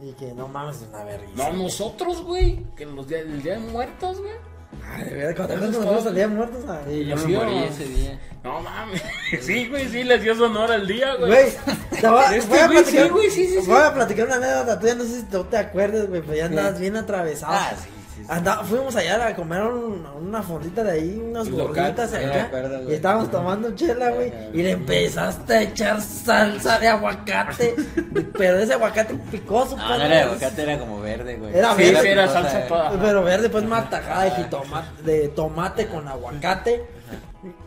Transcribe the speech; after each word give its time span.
Y 0.00 0.12
que 0.12 0.32
no 0.32 0.46
mames, 0.48 0.76
es 0.76 0.88
una 0.88 1.04
vergüenza. 1.04 1.50
No, 1.50 1.62
nosotros, 1.64 2.22
güey. 2.22 2.64
Que 2.76 2.86
los 2.86 3.08
días, 3.08 3.22
el 3.22 3.42
día 3.42 3.54
de 3.54 3.58
muertos, 3.58 4.18
güey. 4.20 4.32
Ay, 4.86 5.04
de 5.04 5.14
verdad, 5.14 5.46
cuando 5.48 5.66
nos 5.66 5.76
fuimos 5.76 6.06
al 6.06 6.14
día 6.14 6.28
de 6.28 6.34
muertos. 6.34 6.64
ah. 6.68 6.80
Sí, 6.86 7.04
yo 7.06 7.16
me 7.16 7.26
morí 7.36 7.58
ese 7.64 7.84
día. 7.86 8.20
No 8.44 8.60
mames. 8.60 9.02
Sí, 9.40 9.66
güey, 9.68 9.88
sí, 9.88 10.04
les 10.04 10.22
dio 10.22 10.34
sonor 10.36 10.70
al 10.70 10.86
día, 10.86 11.14
güey. 11.16 11.30
Güey, 11.30 11.52
te 12.00 12.08
voy, 12.08 12.18
a- 12.22 12.36
Este 12.36 12.48
voy 12.48 12.58
a 12.58 12.66
güey, 12.66 12.78
platicar, 12.82 13.04
sí, 13.06 13.10
güey, 13.10 13.30
sí, 13.30 13.46
sí, 13.48 13.66
voy 13.66 13.80
a 13.82 13.92
platicar 13.94 14.26
una 14.26 14.36
anécdota 14.36 14.78
tuya, 14.78 14.94
no 14.94 15.04
sé 15.04 15.16
si 15.20 15.22
tú 15.24 15.44
te 15.44 15.56
acuerdas, 15.56 16.06
güey, 16.08 16.20
pero 16.22 16.34
ya 16.34 16.46
andabas 16.46 16.78
bien 16.78 16.96
atravesado. 16.96 17.52
Ah, 17.54 17.72
sí, 17.76 17.88
sí, 18.18 18.24
sí. 18.24 18.26
Anda- 18.28 18.64
fuimos 18.64 18.94
allá 18.96 19.26
a 19.26 19.34
comer 19.34 19.62
un- 19.62 20.06
una 20.20 20.42
fondita 20.42 20.82
de 20.84 20.90
ahí, 20.92 21.22
unas 21.30 21.48
gorditas 21.48 22.12
acá. 22.12 22.50
y 22.88 22.92
estábamos 22.94 23.30
tomando 23.30 23.74
chela, 23.74 24.10
güey. 24.10 24.32
Y 24.52 24.62
le 24.62 24.70
empezaste 24.72 25.54
a 25.54 25.62
echar 25.62 26.00
salsa 26.02 26.78
de 26.78 26.88
aguacate. 26.88 27.74
pero 28.36 28.58
ese 28.58 28.74
aguacate 28.74 29.14
picoso, 29.30 29.76
No, 29.76 29.86
pues, 29.86 29.98
no 29.98 30.04
era 30.04 30.22
aguacate, 30.24 30.62
era 30.62 30.78
como 30.78 31.00
verde, 31.00 31.36
güey. 31.36 31.54
Era 31.56 31.74
verde. 31.74 32.00
sí, 32.02 32.08
era 32.08 32.22
picosa, 32.26 32.42
salsa 32.42 32.66
toda. 32.66 32.90
Pero 33.00 33.22
verde, 33.22 33.48
pues 33.48 33.64
más 33.64 33.88
tajada 33.90 34.24
de 34.24 34.30
de 35.04 35.28
tomate 35.28 35.86
con 35.86 36.06
aguacate. 36.08 36.97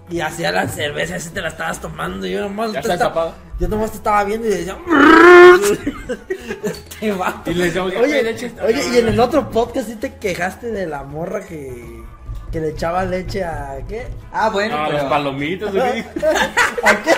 Y 0.10 0.20
hacía 0.20 0.52
la 0.52 0.68
cerveza, 0.68 1.16
así 1.16 1.30
te 1.30 1.42
la 1.42 1.48
estabas 1.48 1.80
tomando. 1.80 2.26
Y 2.28 2.32
yo 2.32 2.42
nomás. 2.42 2.74
Ya 2.74 2.82
te 2.82 2.94
está. 2.94 3.34
Yo 3.60 3.68
nomás 3.68 3.92
te 3.92 3.98
estaba 3.98 4.24
viendo 4.26 4.48
y 4.48 4.50
decía. 4.50 4.78
este 6.64 7.12
vato. 7.14 7.52
Y 7.52 7.54
le 7.54 7.66
decíamos, 7.66 7.94
oye, 7.96 8.36
oye, 8.64 8.90
y 8.94 8.98
en 8.98 9.08
el 9.08 9.20
otro 9.20 9.50
podcast 9.50 9.88
sí 9.88 9.96
te 9.96 10.16
quejaste 10.16 10.72
de 10.72 10.88
la 10.88 11.04
morra 11.04 11.46
que. 11.46 12.04
Que 12.52 12.60
le 12.60 12.70
echaba 12.70 13.06
leche 13.06 13.44
a. 13.44 13.78
¿Qué? 13.88 14.08
Ah, 14.32 14.50
bueno, 14.50 14.78
No, 14.78 14.86
pero... 14.88 14.98
los 15.00 15.08
palomitos, 15.10 15.72
güey. 15.74 16.00
¿A 16.84 17.04
qué? 17.04 17.12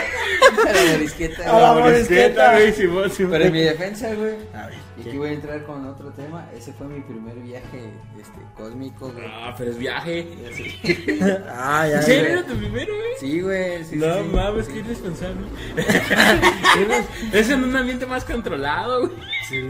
la 0.66 0.92
morisqueta, 0.94 1.50
A 1.50 1.60
la 1.62 1.72
güey. 1.74 1.84
morisqueta. 1.84 2.52
Pero 3.18 3.46
en 3.46 3.52
mi 3.52 3.62
defensa, 3.62 4.14
güey. 4.14 4.36
A 4.54 4.68
ver, 4.68 4.76
Y 4.98 5.08
aquí 5.10 5.18
voy 5.18 5.30
a 5.30 5.34
entrar 5.34 5.64
con 5.64 5.86
otro 5.88 6.12
tema. 6.12 6.48
Ese 6.56 6.72
fue 6.74 6.86
mi 6.88 7.02
primer 7.02 7.36
viaje 7.38 7.94
este, 8.20 8.40
cósmico, 8.56 9.12
güey. 9.12 9.26
Ah, 9.28 9.56
pero 9.58 9.72
es 9.72 9.78
viaje. 9.80 10.28
Ah, 11.50 11.88
ya. 11.88 11.98
¿En 11.98 12.04
serio 12.04 12.24
ya. 12.24 12.30
era 12.34 12.44
tu 12.46 12.56
primero, 12.56 12.94
güey? 12.96 13.08
Sí, 13.20 13.42
güey. 13.42 13.84
Sí, 13.86 13.96
no 13.96 14.14
sí, 14.14 14.20
sí. 14.22 14.36
mames, 14.36 14.66
Sí. 14.68 14.72
qué 14.74 14.80
irresponsable. 14.80 15.48
es 17.34 17.50
en 17.50 17.64
un 17.64 17.76
ambiente 17.76 18.06
más 18.06 18.24
controlado, 18.24 19.08
güey. 19.08 19.14
Sí, 19.50 19.62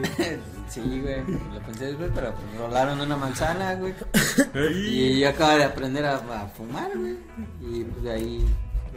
güey. 0.81 1.17
Lo 1.53 1.59
pensé 1.65 1.85
después, 1.87 2.11
pero 2.13 2.33
pues 2.33 2.57
rolaron 2.59 2.99
una 3.01 3.15
manzana, 3.17 3.75
güey. 3.75 3.93
Y 4.75 5.19
yo 5.19 5.29
acabo 5.29 5.57
de 5.57 5.63
aprender 5.63 6.05
a, 6.05 6.15
a 6.15 6.47
fumar, 6.47 6.89
güey. 6.97 7.17
Y 7.61 7.83
pues 7.83 8.03
de 8.03 8.11
ahí. 8.11 8.45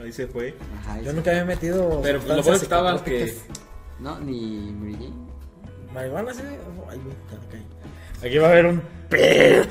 ahí 0.02 0.12
se 0.12 0.26
fue. 0.26 0.54
Ajá, 0.80 1.00
Yo 1.00 1.10
sí. 1.10 1.16
nunca 1.16 1.30
había 1.30 1.44
metido. 1.44 2.00
Pero 2.02 2.20
pues, 2.20 2.36
lo 2.36 2.42
bueno 2.42 2.62
estaba 2.62 3.04
que. 3.04 3.36
No, 4.00 4.18
ni 4.20 4.70
Mary 4.78 4.92
Jane. 4.94 5.12
Marihuana, 5.94 6.34
sí. 6.34 6.42
Ay, 6.44 6.98
güey, 6.98 6.98
ok. 7.00 8.24
Aquí 8.24 8.38
va 8.38 8.48
a 8.48 8.50
haber 8.50 8.66
un 8.66 8.82
pedo. 9.08 9.64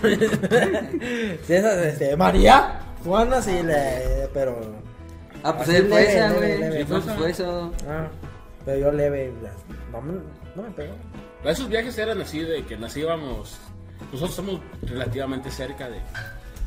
sí, 1.46 1.54
esa, 1.54 1.84
este, 1.88 2.16
María. 2.16 2.80
Juana, 3.04 3.42
sí, 3.42 3.62
le. 3.64 4.28
Pero. 4.34 4.56
Ah, 5.44 5.56
pues 5.58 5.70
él 5.70 5.88
fue 5.88 6.02
leve, 6.02 6.16
esa, 6.18 6.30
leve, 6.30 6.38
güey. 6.40 6.60
leve. 6.60 6.78
Sí, 6.80 6.86
pues 6.90 7.04
fue 7.04 7.30
eso. 7.30 7.72
Ah, 7.88 8.08
pero 8.66 8.78
yo 8.80 8.92
leve. 8.92 9.32
No, 9.92 10.02
me- 10.02 10.14
no 10.56 10.64
me 10.64 10.70
pegó. 10.72 10.94
Esos 11.46 11.70
viajes 11.70 11.98
eran 11.98 12.22
así 12.22 12.40
de 12.40 12.64
que 12.66 12.78
nos 12.78 12.96
íbamos. 12.98 13.58
Nosotros 14.12 14.32
estamos 14.32 14.60
relativamente 14.84 15.52
cerca 15.52 15.90
de, 15.90 16.00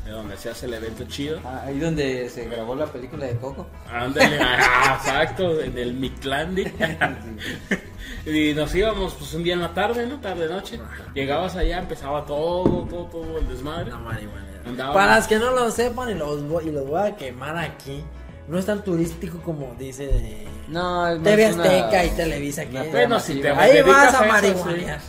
de 0.05 0.11
donde 0.11 0.37
se 0.37 0.49
hace 0.49 0.65
el 0.65 0.73
evento 0.73 1.03
chido. 1.05 1.39
Ah, 1.43 1.63
ahí 1.65 1.79
donde 1.79 2.29
se 2.29 2.45
grabó 2.45 2.75
la 2.75 2.85
película 2.85 3.25
de 3.25 3.35
Coco. 3.37 3.67
Ándale, 3.91 4.39
ah, 4.41 4.97
exacto, 4.99 5.59
en 5.61 5.77
el 5.77 5.93
Mictlandi. 5.93 6.63
y 8.25 8.53
nos 8.53 8.73
íbamos 8.73 9.13
pues 9.15 9.33
un 9.33 9.43
día 9.43 9.53
en 9.53 9.61
la 9.61 9.73
tarde, 9.73 10.07
¿no? 10.07 10.19
Tarde 10.19 10.47
noche. 10.47 10.79
Llegabas 11.13 11.55
allá, 11.55 11.79
empezaba 11.79 12.25
todo, 12.25 12.85
todo, 12.85 13.05
todo 13.05 13.37
el 13.37 13.47
desmadre. 13.47 13.91
No, 13.91 14.93
Para 14.93 15.17
los 15.17 15.27
que 15.27 15.37
no 15.39 15.51
lo 15.51 15.71
sepan 15.71 16.09
y 16.09 16.13
los, 16.13 16.47
voy, 16.47 16.67
y 16.67 16.71
los 16.71 16.87
voy 16.87 17.07
a 17.07 17.15
quemar 17.15 17.57
aquí, 17.57 18.03
no 18.47 18.57
es 18.57 18.65
tan 18.65 18.83
turístico 18.83 19.39
como 19.39 19.75
dice 19.77 20.07
de 20.07 20.47
No, 20.69 21.19
TV 21.21 21.51
una- 21.53 21.63
Azteca 21.63 22.05
y 22.05 22.09
Televisa. 22.11 22.65
Que 22.65 22.77
una 22.77 22.83
Bueno, 22.91 23.19
si 23.19 23.35
te 23.41 23.49
Ahí 23.49 23.81
vas 23.81 24.13
a 24.13 24.25
a. 24.25 24.99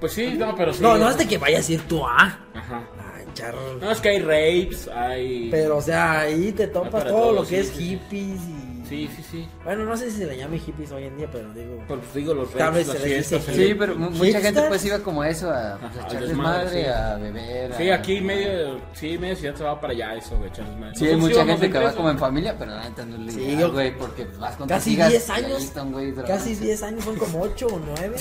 Pues 0.00 0.12
sí, 0.12 0.34
no, 0.36 0.54
pero 0.54 0.72
sí. 0.74 0.82
No, 0.82 0.96
no 0.98 1.08
es 1.08 1.16
de 1.16 1.26
que 1.26 1.38
vayas 1.38 1.68
a 1.68 1.72
ir 1.72 1.80
tú 1.88 2.06
a. 2.06 2.38
Ajá. 2.54 2.82
Ay, 3.16 3.24
charro. 3.32 3.74
No, 3.80 3.90
es 3.90 4.00
que 4.00 4.08
hay 4.10 4.18
rapes, 4.20 4.88
hay. 4.88 5.48
Pero, 5.50 5.78
o 5.78 5.82
sea, 5.82 6.20
ahí 6.20 6.52
te 6.52 6.66
topas 6.66 7.04
todo 7.04 7.16
todo, 7.16 7.32
lo 7.32 7.42
que 7.42 7.62
sí, 7.64 7.70
es 7.70 7.70
hippies 7.72 8.40
y. 8.42 8.53
Sí, 8.88 9.08
sí, 9.16 9.22
sí. 9.30 9.48
Bueno, 9.64 9.84
no 9.84 9.96
sé 9.96 10.10
si 10.10 10.18
se 10.18 10.26
le 10.26 10.36
llame 10.36 10.58
hippies 10.58 10.92
hoy 10.92 11.04
en 11.04 11.16
día, 11.16 11.28
pero 11.32 11.52
digo. 11.54 11.82
Pero 11.88 12.00
pues 12.00 12.14
digo, 12.14 12.34
los 12.34 12.50
Tal 12.52 12.72
vez 12.74 12.86
se 12.86 12.98
le 12.98 13.16
dice 13.16 13.38
fiestas. 13.40 13.56
Sí, 13.56 13.74
pero 13.78 13.94
mu- 13.96 14.10
mucha 14.10 14.24
¿Hipsters? 14.24 14.44
gente 14.44 14.62
pues 14.68 14.84
iba 14.84 14.98
como 14.98 15.24
eso 15.24 15.50
a 15.50 15.78
pues, 15.80 15.92
Ajá, 15.96 16.06
echar 16.06 16.16
al 16.22 16.28
desmadre, 16.28 16.64
desmadre, 16.70 16.82
sí. 16.82 16.88
a 16.90 17.16
beber. 17.16 17.74
Sí, 17.76 17.90
a- 17.90 17.94
aquí 17.94 18.20
medio, 18.20 18.80
sí, 18.92 19.18
medio 19.18 19.36
ciudad 19.36 19.54
se 19.56 19.64
va 19.64 19.80
para 19.80 19.92
allá 19.94 20.14
eso, 20.16 20.36
güey, 20.36 20.50
echar 20.50 20.66
desmadre. 20.68 20.96
Sí, 20.96 21.04
hay 21.06 21.12
Nosotros 21.12 21.20
mucha 21.20 21.34
íbamos 21.34 21.60
gente 21.60 21.78
que 21.78 21.84
va 21.84 21.92
como 21.94 22.10
en 22.10 22.18
familia, 22.18 22.56
pero 22.58 22.70
la 22.72 22.88
neta 22.88 23.04
no 23.06 23.16
le 23.16 23.32
Sí, 23.32 23.40
digas, 23.40 23.60
yo- 23.60 23.72
güey, 23.72 23.96
porque 23.98 24.26
vas 24.38 24.56
con 24.56 24.68
Casi 24.68 24.90
tus 24.90 24.98
hijas 24.98 25.10
10 25.10 25.28
y 25.28 25.32
ahí 25.32 25.44
años. 25.44 25.58
Casi 25.74 26.12
drogándose. 26.14 26.54
10 26.60 26.82
años, 26.82 27.04
son 27.04 27.16
como 27.16 27.40
8 27.40 27.66
o 27.68 27.80
9. 27.96 28.16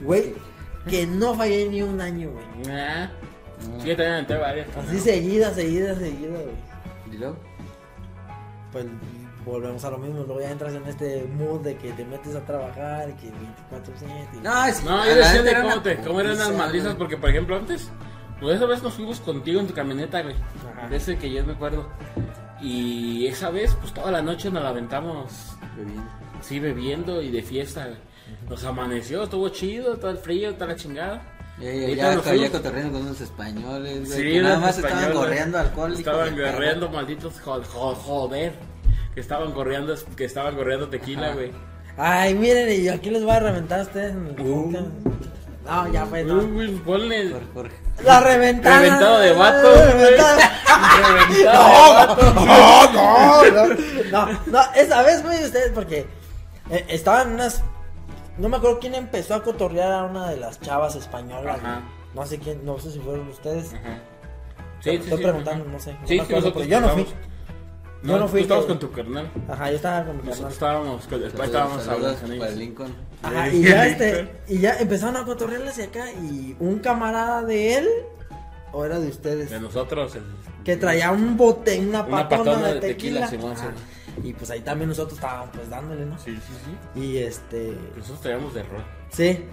Güey, 0.00 0.34
que 0.88 1.06
no 1.06 1.34
fallé 1.34 1.68
ni 1.68 1.82
un 1.82 2.00
año, 2.00 2.30
güey. 2.30 2.44
Ah, 2.76 3.10
Mm. 3.60 3.80
sí, 3.82 3.88
yo 3.88 3.96
también 3.96 4.14
entré 4.16 4.38
varias. 4.38 4.68
Así 4.76 4.98
seguida, 4.98 5.52
seguida, 5.52 5.94
seguida, 5.96 6.30
güey. 6.30 7.12
¿Y 7.12 7.18
luego? 7.18 7.36
Pues 8.72 8.86
volvemos 9.44 9.84
a 9.84 9.90
lo 9.90 9.98
mismo, 9.98 10.22
luego 10.24 10.40
ya 10.40 10.50
entras 10.50 10.72
en 10.74 10.86
este 10.86 11.24
mood 11.36 11.60
de 11.60 11.76
que 11.76 11.92
te 11.92 12.04
metes 12.04 12.34
a 12.36 12.44
trabajar, 12.44 13.14
que 13.16 13.28
24-7. 13.28 14.28
y- 14.34 14.38
No, 14.38 14.72
sí, 14.72 14.82
No, 14.84 15.04
yo 15.06 15.14
decía 15.16 15.42
de 15.42 15.54
cómo, 15.62 15.82
te, 15.82 15.96
cómo 15.98 16.20
eran 16.20 16.38
las 16.38 16.52
madrizas, 16.54 16.94
porque 16.94 17.16
por 17.16 17.30
ejemplo 17.30 17.56
antes, 17.56 17.90
pues 18.40 18.56
esa 18.56 18.66
vez 18.66 18.82
nos 18.82 18.92
fuimos 18.94 19.20
contigo 19.20 19.60
en 19.60 19.66
tu 19.66 19.74
camioneta, 19.74 20.22
güey. 20.22 20.34
Ajá. 20.76 20.88
De 20.88 20.96
ese 20.96 21.16
que 21.18 21.30
yo 21.32 21.44
me 21.44 21.52
acuerdo. 21.52 21.88
Y 22.60 23.26
esa 23.26 23.50
vez, 23.50 23.74
pues 23.80 23.92
toda 23.92 24.10
la 24.12 24.22
noche 24.22 24.50
nos 24.50 24.62
la 24.62 24.68
aventamos 24.68 25.32
Bebiendo. 25.76 26.02
así 26.38 26.60
bebiendo 26.60 27.20
y 27.22 27.30
de 27.30 27.42
fiesta, 27.42 27.86
güey. 27.86 27.98
Nos 28.48 28.64
amaneció, 28.64 29.24
estuvo 29.24 29.48
chido, 29.48 29.96
todo 29.96 30.10
el 30.10 30.18
frío, 30.18 30.54
toda 30.54 30.68
la 30.68 30.76
chingada. 30.76 31.22
Ya, 31.58 31.70
ya, 31.70 31.80
Ahorita 31.82 31.96
ya, 31.96 32.14
nos 32.14 32.24
ya 32.24 32.30
fuimos. 32.30 32.50
cotorreando 32.50 32.92
con 32.92 33.02
unos 33.02 33.20
españoles, 33.20 33.98
güey. 34.08 34.20
Sí, 34.22 34.32
que 34.32 34.40
nada 34.42 34.58
más 34.58 34.76
estaban 34.76 34.98
españoles. 34.98 35.18
gorreando 35.18 35.58
alcohol. 35.58 35.90
hijo 35.90 35.98
Estaban 35.98 36.30
gorreando 36.36 36.88
malditos 36.88 37.40
jo- 37.40 37.62
jo- 37.64 37.94
joder. 37.94 38.54
Que 39.14 39.20
estaban 39.20 39.52
corriendo, 39.52 39.94
que 40.16 40.24
estaban 40.24 40.56
corriendo 40.56 40.88
tequila, 40.88 41.34
güey. 41.34 41.52
Ay, 41.96 42.34
miren, 42.34 42.70
y 42.82 42.88
aquí 42.88 43.10
les 43.10 43.22
voy 43.22 43.32
a 43.32 43.40
reventar 43.40 43.80
a 43.80 43.82
ustedes 43.82 44.12
en 44.12 44.26
el 44.28 44.40
Uh. 44.40 44.88
No, 45.64 45.92
ya 45.92 46.06
fue, 46.06 46.24
no. 46.24 46.38
Uy, 46.38 46.46
güey, 46.46 46.74
ponle. 46.78 47.32
La 48.04 48.20
reventada. 48.20 48.80
Reventado 48.80 49.18
de 49.20 49.32
vato. 49.32 49.68
Reventada. 49.74 50.52
reventado 50.96 51.84
de 51.84 52.06
vato. 52.06 52.34
No, 52.34 53.44
no, 53.44 53.66
no, 53.66 54.26
no, 54.26 54.40
no, 54.46 54.60
esa 54.74 55.02
vez, 55.02 55.22
güey, 55.22 55.44
ustedes, 55.44 55.70
porque 55.72 56.06
eh, 56.70 56.84
estaban 56.88 57.34
unas. 57.34 57.62
No 58.38 58.48
me 58.48 58.56
acuerdo 58.56 58.80
quién 58.80 58.94
empezó 58.94 59.34
a 59.34 59.42
cotorrear 59.44 59.92
a 59.92 60.04
una 60.04 60.30
de 60.30 60.38
las 60.38 60.58
chavas 60.60 60.96
españolas. 60.96 61.58
Ajá. 61.58 61.74
güey. 61.74 61.84
No 62.14 62.26
sé 62.26 62.38
quién, 62.38 62.64
no 62.64 62.78
sé 62.78 62.90
si 62.90 62.98
fueron 62.98 63.28
ustedes. 63.28 63.74
Ajá. 63.74 63.98
Estoy 64.84 65.22
preguntando, 65.22 65.64
no 65.66 65.78
sé. 65.78 65.92
no 65.92 65.98
Sí, 66.08 66.14
me 66.14 66.18
sí, 66.18 66.20
acuerdo, 66.20 66.40
nosotros 66.48 66.66
pero 66.66 66.80
yo 66.80 66.80
no 66.80 66.88
fui. 66.94 67.06
Estábamos- 68.02 68.04
Yo 68.04 68.18
no 68.18 68.26
tú 68.30 68.36
estabas 68.38 68.64
que- 68.64 68.68
con 68.68 68.78
tu 68.78 68.92
carnal. 68.92 69.30
Ajá, 69.48 69.70
yo 69.70 69.76
estaba 69.76 70.04
con 70.06 70.16
mi 70.16 70.22
Nosotros 70.24 70.36
carnal. 70.38 70.52
estábamos, 70.52 71.06
con- 71.06 71.20
después 71.20 71.46
estábamos 71.46 71.88
hablando 71.88 72.18
con 72.20 72.28
para 72.38 72.46
ellos. 72.48 72.58
Lincoln. 72.58 72.94
Ajá, 73.22 73.48
y 73.48 73.62
ya 73.62 73.86
este, 73.86 74.28
y 74.48 74.58
ya 74.58 74.78
empezaron 74.78 75.16
a 75.16 75.24
cotorrearle 75.24 75.68
hacia 75.70 75.84
acá 75.84 76.10
y 76.12 76.56
un 76.58 76.78
camarada 76.80 77.42
de 77.42 77.78
él, 77.78 77.88
o 78.72 78.84
era 78.84 78.98
de 78.98 79.08
ustedes, 79.08 79.50
De 79.50 79.60
nosotros, 79.60 80.14
el- 80.16 80.22
que 80.64 80.76
traía 80.76 81.10
un 81.10 81.36
bote, 81.36 81.78
una 81.80 82.02
una 82.04 82.28
patona, 82.28 82.52
patona 82.52 82.68
de 82.68 82.74
de 82.74 82.80
tequila, 82.80 83.28
sí. 83.28 83.36
Y 84.22 84.32
pues 84.34 84.50
ahí 84.50 84.60
también 84.60 84.88
nosotros 84.90 85.14
estábamos 85.14 85.50
pues 85.54 85.70
dándole, 85.70 86.04
¿no? 86.04 86.18
Sí, 86.18 86.34
sí, 86.36 86.52
sí. 86.94 87.00
Y 87.00 87.18
este, 87.18 87.76
Nosotros 87.96 88.20
traíamos 88.20 88.52
de 88.54 88.62
rol. 88.64 88.84
sí. 89.10 89.44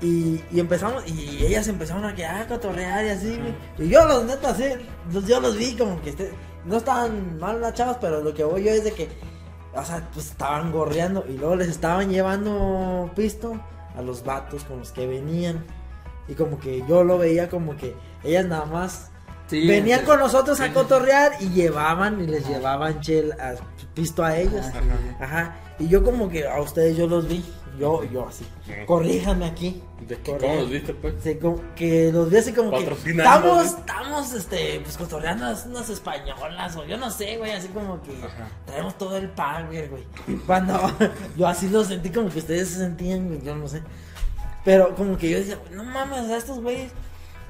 Y, 0.00 0.40
y 0.52 0.60
empezamos, 0.60 1.04
y 1.08 1.44
ellas 1.44 1.66
empezaron 1.68 2.04
a 2.04 2.14
quedar 2.14 2.42
a 2.42 2.46
cotorrear 2.46 3.04
y 3.04 3.08
así, 3.10 3.36
güey. 3.36 3.54
Y 3.86 3.90
yo 3.92 4.04
los 4.06 4.24
neta, 4.24 4.54
sí, 4.54 4.64
los- 5.12 5.26
yo 5.26 5.40
los 5.40 5.56
vi 5.56 5.76
como 5.76 6.00
que 6.02 6.10
este- 6.10 6.32
no 6.68 6.76
estaban 6.76 7.38
mal 7.38 7.60
las 7.60 7.74
chavas, 7.74 7.96
pero 8.00 8.20
lo 8.20 8.34
que 8.34 8.44
voy 8.44 8.64
yo 8.64 8.70
es 8.70 8.84
de 8.84 8.92
que, 8.92 9.08
o 9.74 9.82
sea, 9.82 10.08
pues 10.12 10.26
estaban 10.30 10.70
gorreando 10.70 11.24
y 11.26 11.38
luego 11.38 11.56
les 11.56 11.68
estaban 11.68 12.10
llevando 12.10 13.10
pisto 13.16 13.58
a 13.96 14.02
los 14.02 14.22
vatos 14.22 14.64
con 14.64 14.80
los 14.80 14.92
que 14.92 15.06
venían. 15.06 15.64
Y 16.28 16.34
como 16.34 16.58
que 16.58 16.84
yo 16.86 17.04
lo 17.04 17.16
veía 17.16 17.48
como 17.48 17.76
que 17.76 17.96
ellas 18.22 18.44
nada 18.44 18.66
más 18.66 19.10
Sí, 19.48 19.66
venían 19.66 20.04
con 20.04 20.18
nosotros 20.18 20.60
a 20.60 20.72
cotorrear 20.72 21.32
y 21.40 21.48
llevaban 21.48 22.20
y 22.20 22.26
les 22.26 22.46
llevaban 22.46 23.00
chel 23.00 23.32
a, 23.32 23.54
pisto 23.94 24.22
a 24.22 24.36
ellos. 24.36 24.66
Ajá. 24.66 24.80
Ajá. 25.20 25.56
Y 25.78 25.88
yo 25.88 26.04
como 26.04 26.28
que 26.28 26.46
a 26.46 26.60
ustedes 26.60 26.96
yo 26.96 27.06
los 27.06 27.26
vi. 27.26 27.44
Yo, 27.78 28.02
yo 28.04 28.26
así. 28.26 28.44
Corríjanme 28.86 29.46
aquí. 29.46 29.80
¿De 30.00 30.16
qué? 30.18 30.36
¿Cómo 30.36 30.54
los 30.56 30.70
viste, 30.70 30.94
pues? 30.94 31.14
Sí, 31.22 31.36
como 31.36 31.60
que 31.76 32.10
los 32.12 32.28
vi 32.28 32.38
así 32.38 32.52
como 32.52 32.70
que 32.72 32.78
estamos, 32.82 33.54
güey. 33.54 33.66
estamos, 33.66 34.32
este, 34.32 34.80
pues 34.82 34.96
cotorreando 34.96 35.44
unas, 35.44 35.66
unas 35.66 35.88
españolas 35.88 36.74
o 36.76 36.84
yo 36.84 36.96
no 36.96 37.08
sé, 37.10 37.36
güey, 37.36 37.52
así 37.52 37.68
como 37.68 38.02
que 38.02 38.16
Ajá. 38.16 38.48
traemos 38.66 38.98
todo 38.98 39.16
el 39.16 39.28
power, 39.28 39.90
güey. 39.90 40.38
Cuando 40.44 40.92
yo 41.36 41.46
así 41.46 41.68
lo 41.68 41.84
sentí 41.84 42.10
como 42.10 42.30
que 42.30 42.40
ustedes 42.40 42.68
se 42.68 42.78
sentían, 42.78 43.28
güey, 43.28 43.42
yo 43.42 43.54
no 43.54 43.68
sé. 43.68 43.82
Pero 44.64 44.94
como 44.96 45.16
que 45.16 45.30
yo 45.30 45.38
decía, 45.38 45.58
no 45.70 45.84
mames, 45.84 46.30
a 46.30 46.36
estos 46.36 46.60
güeyes. 46.60 46.90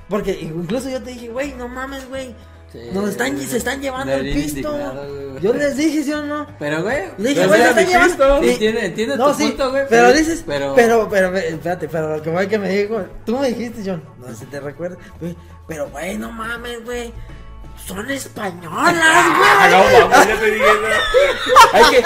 Porque 0.08 0.32
incluso 0.40 0.88
yo 0.88 1.02
te 1.02 1.10
dije, 1.10 1.28
güey, 1.28 1.52
no 1.55 1.69
mames, 1.69 2.08
güey. 2.08 2.34
Sí, 2.72 2.78
Nos 2.93 3.08
están, 3.10 3.34
güey. 3.34 3.46
se 3.46 3.56
están 3.56 3.81
llevando 3.81 4.12
el 4.12 4.31
pisto. 4.32 5.38
Yo 5.40 5.55
les 5.55 5.76
dije, 5.76 6.02
¿sí 6.05 6.12
o 6.12 6.22
no? 6.22 6.46
Pero, 6.58 6.82
güey. 6.82 7.05
Le 7.16 7.31
dije, 7.31 7.40
pero 7.40 7.49
güey, 7.49 7.62
se 7.62 7.69
están 7.69 7.87
llevando. 7.87 8.44
Y- 8.44 8.50
Entiende, 8.50 8.84
entiende 8.87 9.16
No, 9.16 9.28
tu 9.32 9.34
sí, 9.38 9.46
punto, 9.49 9.70
güey. 9.70 9.84
pero 9.88 10.12
dices, 10.12 10.44
Pero. 10.46 10.75
pero, 10.75 11.08
pero, 11.08 11.34
espérate, 11.37 11.88
pero 11.88 12.16
lo 12.16 12.22
que 12.22 12.31
fue 12.31 12.46
que 12.49 12.58
me 12.58 12.69
dijo, 12.69 13.02
tú 13.25 13.38
me 13.38 13.49
dijiste, 13.49 13.82
John, 13.87 14.02
no 14.19 14.26
sé 14.28 14.34
si 14.37 14.44
te 14.46 14.60
recuerdas, 14.60 14.99
güey, 15.20 15.34
pero, 15.66 15.88
güey, 15.88 16.19
no 16.19 16.31
mames, 16.31 16.84
güey, 16.84 17.10
son 17.87 18.10
españolas, 18.10 18.94
güey. 19.38 20.00
no, 20.00 20.08
mames, 20.08 20.28
ya 20.28 20.38
te 20.40 20.50
dije. 20.50 20.64
Hay 21.72 21.84
que. 21.90 22.02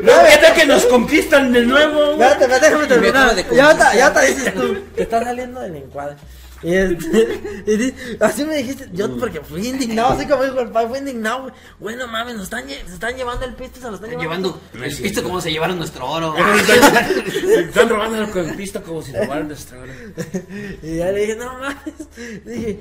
No, 0.00 0.12
¿qué 0.30 0.38
tal 0.40 0.54
que 0.54 0.66
nos 0.66 0.86
conquistan 0.86 1.52
de 1.52 1.62
nuevo? 1.62 2.14
güey? 2.16 2.28
Espérate, 2.28 2.44
espérate, 2.44 2.66
déjame 2.66 2.86
terminar. 2.86 3.36
Ya 3.54 3.90
te, 3.90 3.98
ya 3.98 4.12
te 4.14 4.26
dices 4.26 4.54
tú, 4.54 4.74
te 4.94 5.02
estás 5.02 5.24
saliendo 5.24 5.60
del 5.60 5.76
encuadre. 5.76 6.16
Y, 6.62 6.74
este, 6.74 7.62
y 7.66 7.76
di- 7.76 7.94
así 8.20 8.44
me 8.44 8.56
dijiste, 8.56 8.88
yo 8.92 9.16
porque 9.16 9.40
fui 9.40 9.68
indignado, 9.68 10.14
así 10.14 10.26
como 10.26 10.42
dijo 10.42 10.60
el 10.60 10.70
padre, 10.70 10.88
fui 10.88 10.98
indignado, 10.98 11.42
güey. 11.42 11.54
Güey, 11.78 11.96
no 11.96 12.08
mames, 12.08 12.34
nos 12.34 12.44
están, 12.44 12.66
lle- 12.66 12.84
se 12.86 12.94
están 12.94 13.16
llevando 13.16 13.44
el 13.44 13.54
pisto, 13.54 13.80
se 13.80 13.88
lo 13.88 13.94
están 13.94 14.10
llevando. 14.10 14.60
llevando. 14.72 14.86
el 14.86 15.02
¿Viste 15.02 15.22
cómo 15.22 15.40
se 15.40 15.50
llevaron 15.52 15.78
nuestro 15.78 16.04
oro? 16.10 16.34
Están 16.36 17.88
robando 17.88 18.22
el 18.22 18.30
conquista 18.30 18.82
como 18.82 19.02
si 19.02 19.12
robaran 19.12 19.46
nuestra 19.48 19.78
hora. 19.80 19.92
Y 20.82 20.96
ya 20.96 21.12
le 21.12 21.20
dije, 21.20 21.36
no 21.36 21.52
mames. 21.58 22.44
Dije, 22.44 22.80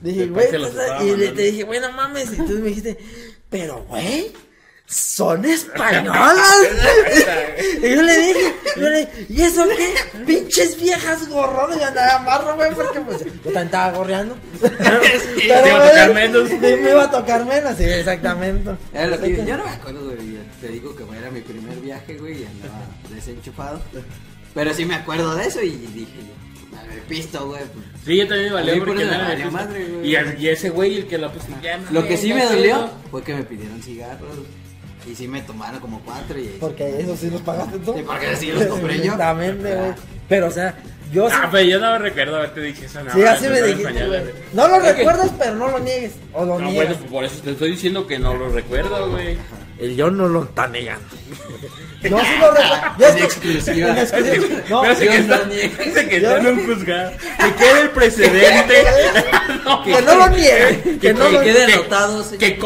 dije, 0.00 0.26
güey, 0.26 0.52
los 0.52 0.70
pues, 0.70 0.82
estaba 0.84 1.02
y 1.02 1.06
le, 1.06 1.12
mandando. 1.12 1.34
te 1.36 1.42
dije, 1.42 1.62
güey, 1.64 1.80
no 1.80 1.92
mames. 1.92 2.32
Y 2.32 2.36
tú 2.36 2.52
me 2.60 2.68
dijiste, 2.68 2.96
pero 3.48 3.84
güey, 3.88 4.32
son 4.90 5.44
españolas. 5.44 6.36
y 7.80 7.94
yo 7.94 8.02
le 8.02 8.18
dije, 8.18 8.54
yo 8.76 8.88
le 8.88 8.98
dije, 8.98 9.26
¿y 9.28 9.42
eso 9.42 9.64
qué? 9.68 10.18
Pinches 10.26 10.80
viejas 10.80 11.28
gorronas. 11.28 11.78
Y 11.78 11.82
andaba 11.82 12.16
amarro, 12.16 12.56
güey, 12.56 12.74
porque 12.74 13.00
pues 13.00 13.24
yo 13.24 13.30
también 13.44 13.66
estaba 13.66 13.96
gorreando. 13.96 14.36
Pero, 14.60 15.00
te 15.40 15.46
iba 15.46 15.84
a 15.84 15.88
tocar 15.88 16.14
menos. 16.14 16.48
Sí, 16.48 16.58
me 16.58 16.90
iba 16.90 17.04
a 17.04 17.10
tocar 17.10 17.46
menos, 17.46 17.76
sí, 17.76 17.84
exactamente. 17.84 18.70
Era 18.92 19.06
lo 19.06 19.20
que- 19.20 19.46
yo 19.46 19.56
no 19.56 19.64
me 19.64 19.70
acuerdo, 19.70 20.04
güey. 20.04 20.40
Te 20.60 20.68
digo 20.68 20.94
que 20.96 21.04
era 21.16 21.30
mi 21.30 21.40
primer 21.40 21.76
viaje, 21.78 22.18
güey, 22.18 22.42
y 22.42 22.46
andaba 22.46 22.84
desenchufado. 23.14 23.80
Pero 24.54 24.74
sí 24.74 24.84
me 24.84 24.96
acuerdo 24.96 25.36
de 25.36 25.46
eso 25.46 25.62
y 25.62 25.70
dije, 25.70 26.12
madre 26.72 27.00
pisto, 27.08 27.46
güey. 27.46 27.62
pues. 27.62 27.86
Sí, 28.04 28.16
yo 28.16 28.26
también 28.26 28.48
me 28.48 28.54
valió 28.54 28.84
porque 28.84 29.04
por 29.04 29.04
me 29.04 29.16
madre, 29.16 29.80
pisto. 29.84 29.98
güey. 29.98 30.44
y, 30.44 30.48
ese 30.48 30.70
güey, 30.70 30.96
el 30.98 31.06
que 31.06 31.16
la 31.16 31.32
puso, 31.32 31.46
Lo 31.92 32.06
que 32.08 32.16
sí 32.16 32.34
me 32.34 32.44
dolió 32.44 32.90
fue 33.12 33.22
que 33.22 33.34
me 33.34 33.44
pidieron 33.44 33.80
cigarros. 33.80 34.36
Y 35.06 35.14
sí 35.14 35.28
me 35.28 35.40
tomaron 35.42 35.80
como 35.80 36.00
cuatro 36.00 36.38
y. 36.38 36.56
Porque 36.60 37.00
eso 37.00 37.16
sí 37.16 37.30
los 37.30 37.40
pagaste 37.42 37.78
tú. 37.78 37.94
Sí, 37.96 38.02
porque 38.06 38.36
sí 38.36 38.52
los 38.52 38.64
compré 38.66 38.96
yo. 38.98 39.02
Exactamente, 39.04 39.74
güey. 39.74 39.92
Pero, 40.28 40.46
o 40.46 40.50
sea, 40.50 40.74
yo 41.12 41.28
sí 41.28 41.36
Ah, 41.38 41.48
pero 41.50 41.64
yo 41.68 41.80
no 41.80 41.98
recuerdo 41.98 42.36
haberte 42.36 42.60
dicho 42.60 42.84
eso. 42.84 43.02
No, 43.02 43.12
Sí, 43.12 43.22
así 43.22 43.48
me 43.48 43.62
dijiste, 43.62 44.06
güey. 44.06 44.20
No 44.52 44.68
lo 44.68 44.76
Es 44.76 44.82
que- 44.82 44.92
recuerdas, 44.92 45.30
pero 45.38 45.54
no 45.56 45.68
lo 45.68 45.78
niegues. 45.80 46.12
O 46.32 46.44
lo 46.44 46.58
No, 46.58 46.70
bueno, 46.70 46.90
niegas. 46.90 46.96
por 47.10 47.24
eso 47.24 47.40
te 47.42 47.50
estoy 47.52 47.70
diciendo 47.72 48.06
que 48.06 48.18
no 48.18 48.34
lo 48.34 48.48
recuerdo, 48.50 49.10
güey. 49.10 49.36
El 49.80 49.96
yo 49.96 50.10
no 50.10 50.28
lo 50.28 50.44
está 50.44 50.66
negando. 50.68 51.06
Yo 52.02 52.18
sí 52.18 52.24
lo 52.40 52.50
recuerdo. 52.50 53.16
Sí- 53.18 53.22
exclusiva. 53.24 53.90
en 53.90 53.98
exclusiva. 53.98 54.46
No, 54.70 54.82
que 54.82 55.04
no 55.04 55.12
está, 55.12 55.44
niego. 55.44 55.74
parece 55.76 56.08
que 56.08 56.16
está 56.16 56.36
en 56.38 56.46
un 56.46 56.66
juzgado. 56.66 57.10
Que 57.10 57.54
quede 57.56 57.80
el 57.82 57.90
precedente. 57.90 58.74
No, 59.64 59.82
que 59.84 60.02
no 60.02 60.14
lo 60.16 60.28
niegue. 60.28 60.80
Que 60.82 60.98
que- 60.98 61.12
no 61.14 61.26
Que 61.26 61.32
lo 61.32 61.40
quede 61.40 61.66
niegue. 61.66 61.72
anotado, 61.74 62.24
que, 62.38 62.58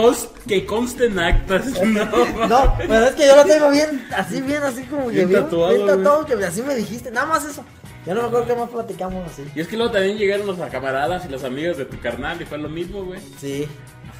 que 0.46 0.66
conste 0.66 1.06
en 1.06 1.18
actas. 1.18 1.64
No, 1.82 2.46
No, 2.46 2.74
pero 2.78 3.06
es 3.06 3.14
que 3.16 3.26
yo 3.26 3.34
lo 3.36 3.44
tengo 3.44 3.70
bien, 3.70 4.06
así 4.16 4.40
bien, 4.40 4.62
así 4.62 4.82
como 4.84 5.08
que 5.08 5.14
Bien 5.16 5.28
bien, 5.28 5.42
tatuado, 5.42 5.74
bien 5.74 5.86
tatuado, 5.88 6.24
que 6.26 6.34
así 6.44 6.62
me 6.62 6.74
dijiste, 6.76 7.10
nada 7.10 7.26
más 7.26 7.44
eso. 7.44 7.64
Ya 8.06 8.14
no 8.14 8.22
me 8.22 8.28
acuerdo 8.28 8.46
qué 8.46 8.54
más 8.54 8.68
platicamos 8.70 9.28
así. 9.32 9.44
Y 9.56 9.60
es 9.60 9.66
que 9.66 9.76
luego 9.76 9.90
también 9.92 10.16
llegaron 10.16 10.46
los 10.46 10.56
camaradas 10.70 11.24
y 11.26 11.28
los 11.28 11.42
amigos 11.42 11.76
de 11.78 11.86
tu 11.86 11.98
carnal 11.98 12.40
y 12.40 12.44
fue 12.44 12.58
lo 12.58 12.68
mismo, 12.68 13.02
güey. 13.04 13.18
Sí. 13.40 13.66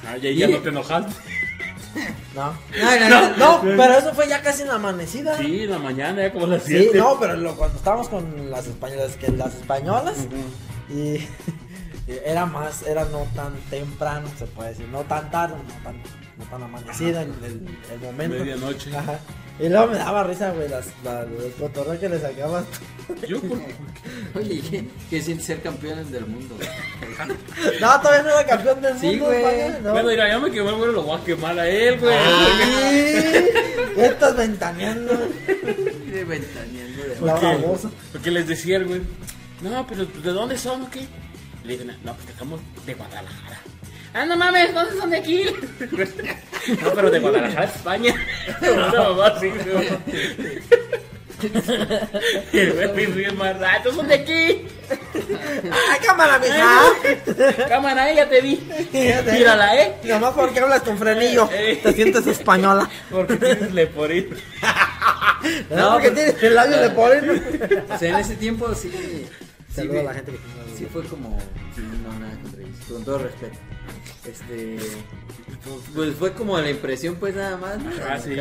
Ajá, 0.03 0.17
y 0.17 0.27
ahí 0.27 0.35
ya 0.35 0.47
no 0.49 0.57
te 0.57 0.69
enojaste. 0.69 1.13
No. 2.35 2.53
No, 3.09 3.09
no, 3.09 3.37
No, 3.37 3.61
pero 3.61 3.93
eso 3.97 4.13
fue 4.13 4.27
ya 4.27 4.41
casi 4.41 4.63
en 4.63 4.67
la 4.69 4.75
amanecida. 4.75 5.37
Sí, 5.37 5.63
en 5.63 5.71
la 5.71 5.79
mañana, 5.79 6.21
ya 6.23 6.33
como 6.33 6.47
las 6.47 6.63
Sí, 6.63 6.77
7. 6.77 6.97
no, 6.97 7.17
pero 7.19 7.35
lo- 7.37 7.55
cuando 7.55 7.77
estábamos 7.77 8.09
con 8.09 8.49
las 8.51 8.67
españolas, 8.67 9.15
que 9.15 9.29
las 9.31 9.55
españolas, 9.55 10.15
y, 10.89 10.93
y 12.07 12.19
era 12.25 12.45
más, 12.45 12.83
era 12.83 13.05
no 13.05 13.25
tan 13.35 13.53
temprano, 13.69 14.27
se 14.37 14.45
puede 14.47 14.69
decir, 14.69 14.87
no 14.89 15.01
tan 15.03 15.31
tarde, 15.31 15.55
no 15.55 15.83
tan, 15.83 15.95
no 16.37 16.45
tan 16.45 16.63
amanecida 16.63 17.21
en 17.23 17.33
el, 17.43 17.67
el 17.93 17.99
momento. 18.01 18.37
Medianoche. 18.37 18.95
Ajá. 18.95 19.19
Y 19.57 19.69
luego 19.69 19.87
me 19.87 19.97
daba 19.97 20.23
risa, 20.25 20.51
güey, 20.51 20.67
las, 20.67 20.87
la, 21.03 21.23
los 21.23 21.53
cotorreos 21.57 21.97
que 21.97 22.09
le 22.09 22.19
sacabas. 22.19 22.65
Yo, 23.27 23.39
por... 23.41 23.57
Oye, 24.35 24.61
¿qué, 24.69 24.85
qué 25.09 25.21
siente 25.21 25.43
ser 25.43 25.61
campeones 25.61 26.11
del 26.11 26.25
mundo? 26.27 26.57
No, 27.79 28.01
todavía 28.01 28.23
no 28.23 28.29
era 28.29 28.45
campeón 28.45 28.81
del 28.81 28.99
Sí, 28.99 29.07
mundo, 29.11 29.25
güey. 29.27 29.81
No. 29.81 29.91
Bueno, 29.93 30.09
mira, 30.09 30.27
ya 30.27 30.39
me 30.39 30.51
quemé, 30.51 30.71
güey, 30.71 30.91
lo 30.91 31.03
voy 31.03 31.17
a 31.19 31.23
quemar 31.23 31.57
a 31.57 31.69
él, 31.69 31.99
güey. 31.99 32.15
Ya 33.95 34.07
estás 34.07 34.35
ventaneando. 34.35 35.13
De 35.13 36.23
ventaneando 36.25 37.03
de 37.03 37.21
La 37.21 37.35
Porque-. 37.35 37.87
Porque 38.11 38.31
les 38.31 38.45
decía 38.47 38.75
el 38.77 38.85
güey, 38.85 39.01
no, 39.61 39.87
pero 39.87 40.05
¿de 40.05 40.31
dónde 40.31 40.57
son 40.57 40.81
o 40.83 40.89
qué? 40.89 41.07
Le 41.63 41.73
dije, 41.77 41.85
no, 41.85 42.13
pues 42.13 42.29
estamos 42.29 42.59
de 42.85 42.93
Guadalajara. 42.93 43.61
Ah, 44.15 44.25
no 44.25 44.37
mames, 44.37 44.73
¿dónde 44.73 44.97
son 44.97 45.09
de 45.09 45.17
aquí? 45.17 45.43
no, 46.81 46.91
pero 46.95 47.11
de 47.11 47.19
Guadalajara, 47.19 47.65
España. 47.65 48.15
Una 48.61 49.03
mamá 49.03 49.27
así, 49.27 49.49
güey. 49.49 49.89
Y 52.53 52.59
el 52.59 52.91
güey 52.93 53.05
bien 53.07 53.37
más 53.37 53.59
rato, 53.59 53.91
son 53.93 54.07
de 54.07 54.15
aquí. 54.15 54.67
¡Ay, 55.69 55.99
cámara, 56.05 56.39
mija! 56.39 57.67
Cámara, 57.67 58.09
eh, 58.09 58.15
ya 58.15 58.29
te 58.29 58.39
vi. 58.39 58.65
Mírala, 59.33 59.81
eh. 59.81 59.95
Nomás 60.05 60.31
porque 60.33 60.61
hablas 60.61 60.83
con 60.83 60.97
frenillo. 60.97 61.49
Ey. 61.51 61.75
Te 61.83 61.91
sientes 61.91 62.25
española. 62.25 62.89
Porque 63.11 63.35
tienes 63.35 63.73
leporín. 63.73 64.29
No, 65.69 65.91
porque 65.91 66.11
tienes 66.11 66.41
el 66.41 66.55
labio 66.55 66.77
de 66.77 66.89
polen. 66.91 67.85
O 67.91 67.97
sea, 67.99 68.11
en 68.11 68.15
ese 68.15 68.35
tiempo 68.35 68.73
sí. 68.73 68.89
sí, 68.89 69.27
Saludo 69.75 69.99
a 69.99 70.03
la 70.03 70.13
gente 70.13 70.31
que 70.31 70.64
Sí, 70.75 70.85
fue 70.91 71.03
como. 71.03 71.37
sí, 71.75 71.81
no, 72.03 72.19
nada 72.19 72.35
contra 72.41 72.61
ellos. 72.61 72.75
Con 72.89 73.03
todo 73.05 73.17
respeto. 73.19 73.57
Este. 74.25 74.77
Pues 75.93 76.15
fue 76.15 76.33
como 76.33 76.59
la 76.59 76.69
impresión, 76.69 77.15
pues 77.15 77.35
nada 77.35 77.57
más. 77.57 77.77
¿no? 77.81 77.91
Ah, 78.09 78.19
sí. 78.19 78.35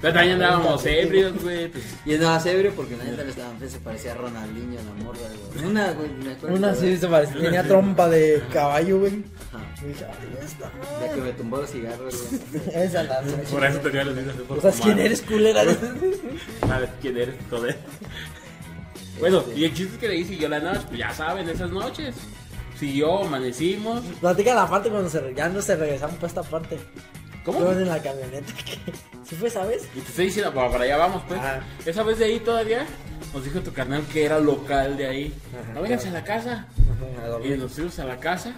Pero 0.00 0.14
también 0.14 0.34
andábamos 0.34 0.84
ebrios, 0.84 1.40
güey. 1.42 1.68
Pues, 1.68 1.84
Y 2.04 2.14
andaba 2.14 2.42
ebrio 2.50 2.72
porque 2.74 2.96
la 2.96 3.04
neta 3.04 3.22
le 3.22 3.30
estaba 3.30 3.52
se 3.68 3.78
parecía 3.78 4.12
a 4.12 4.14
Ronaldinho, 4.16 4.76
la 4.76 5.04
morra, 5.04 5.18
güey. 5.52 5.64
Una, 5.66 5.92
güey, 5.92 6.10
me 6.10 6.32
acuerdo. 6.32 6.56
Una 6.56 6.74
sí 6.74 6.96
se 6.96 7.06
parecía. 7.06 7.40
Tenía 7.40 7.62
trompa 7.62 8.08
de 8.08 8.42
caballo, 8.52 9.00
güey. 9.00 9.22
Ajá. 9.52 9.86
Dije, 9.86 10.04
ay, 10.04 10.44
esta 10.44 10.70
La 11.00 11.14
que 11.14 11.20
me 11.20 11.32
tumbó 11.32 11.58
los 11.58 11.70
cigarros, 11.70 12.14
güey. 12.14 12.84
Esa 12.84 13.02
la. 13.04 13.22
por 13.50 13.64
eso 13.64 13.78
tenía 13.80 14.04
los 14.04 14.14
dientes 14.14 14.36
¿Tú 14.46 14.60
sabes 14.60 14.80
quién 14.82 14.98
eres, 14.98 15.22
culera? 15.22 15.62
¿Sabes 16.66 16.90
quién 17.00 17.16
eres, 17.16 17.34
joder? 17.48 17.78
Bueno, 19.20 19.44
y 19.54 19.64
el 19.64 19.74
chiste 19.74 19.98
que 19.98 20.08
le 20.08 20.24
siguió 20.24 20.48
la 20.48 20.60
noche, 20.60 20.80
pues 20.88 20.98
ya 20.98 21.12
saben, 21.12 21.48
esas 21.48 21.70
noches. 21.70 22.14
Siguió, 22.78 23.24
amanecimos. 23.24 24.02
Platica 24.20 24.54
la 24.54 24.68
parte 24.68 24.88
cuando 24.88 25.10
se, 25.10 25.34
ya 25.34 25.48
no 25.48 25.60
se 25.60 25.76
regresaron 25.76 26.16
para 26.16 26.28
esta 26.28 26.42
parte. 26.42 26.78
¿Cómo? 27.44 27.58
Fueron 27.58 27.82
en 27.82 27.88
la 27.88 28.02
camioneta. 28.02 28.52
¿Sí 29.24 29.34
fue, 29.34 29.50
sabes? 29.50 29.86
Y 29.94 30.00
te 30.00 30.08
estoy 30.08 30.24
diciendo, 30.26 30.52
para, 30.52 30.70
para 30.70 30.84
allá 30.84 30.96
vamos, 30.96 31.22
pues. 31.28 31.38
Ajá. 31.38 31.60
Esa 31.84 32.02
vez 32.02 32.18
de 32.18 32.24
ahí 32.24 32.40
todavía 32.40 32.86
nos 33.34 33.44
dijo 33.44 33.60
tu 33.60 33.72
carnal 33.72 34.02
que 34.12 34.24
era 34.24 34.38
local 34.38 34.96
de 34.96 35.06
ahí. 35.06 35.34
Ajá, 35.62 35.72
no, 35.74 35.82
vénganse 35.82 36.08
claro. 36.08 36.16
a 36.16 36.20
la 36.20 36.26
casa. 36.26 36.66
Ajá, 37.28 37.46
Y 37.46 37.50
nos 37.58 37.72
fuimos 37.72 37.98
a 37.98 38.04
la 38.04 38.18
casa. 38.18 38.54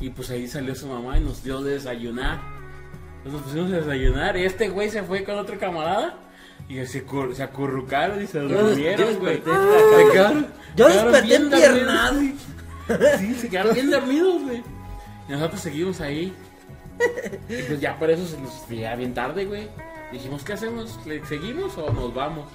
Y 0.00 0.10
pues 0.10 0.30
ahí 0.30 0.48
salió 0.48 0.74
su 0.74 0.86
mamá 0.86 1.18
y 1.18 1.20
nos 1.20 1.44
dio 1.44 1.62
de 1.62 1.72
desayunar. 1.72 2.40
Nos 3.24 3.42
pusimos 3.42 3.70
a 3.72 3.76
desayunar. 3.76 4.36
Y 4.36 4.44
este 4.44 4.68
güey 4.68 4.90
se 4.90 5.02
fue 5.02 5.24
con 5.24 5.38
otro 5.38 5.58
camarada. 5.58 6.18
Y 6.70 6.86
se, 6.86 7.04
cur- 7.04 7.34
se 7.34 7.42
acurrucaron 7.42 8.22
y 8.22 8.26
se 8.28 8.38
Yo 8.38 8.48
durmieron, 8.48 9.18
güey. 9.18 9.42
quedaron- 9.42 10.46
Yo 10.76 10.86
quedaron 10.86 11.12
desperté 11.12 11.26
bien 11.26 11.42
empiernado. 11.42 12.14
dormidos. 12.14 13.18
Sí, 13.18 13.34
se 13.34 13.48
quedaron 13.48 13.74
bien 13.74 13.90
dormidos, 13.90 14.42
güey. 14.44 14.62
Y 15.28 15.32
nosotros 15.32 15.60
seguimos 15.60 16.00
ahí. 16.00 16.32
Y 17.48 17.62
pues 17.62 17.80
ya 17.80 17.98
por 17.98 18.08
eso 18.10 18.24
se 18.26 18.38
nos 18.40 18.68
ya 18.68 18.94
bien 18.94 19.12
tarde, 19.14 19.46
güey. 19.46 19.68
Dijimos, 20.12 20.44
¿qué 20.44 20.52
hacemos? 20.52 20.98
¿Le 21.06 21.24
seguimos 21.26 21.76
o 21.78 21.92
nos 21.92 22.14
vamos? 22.14 22.46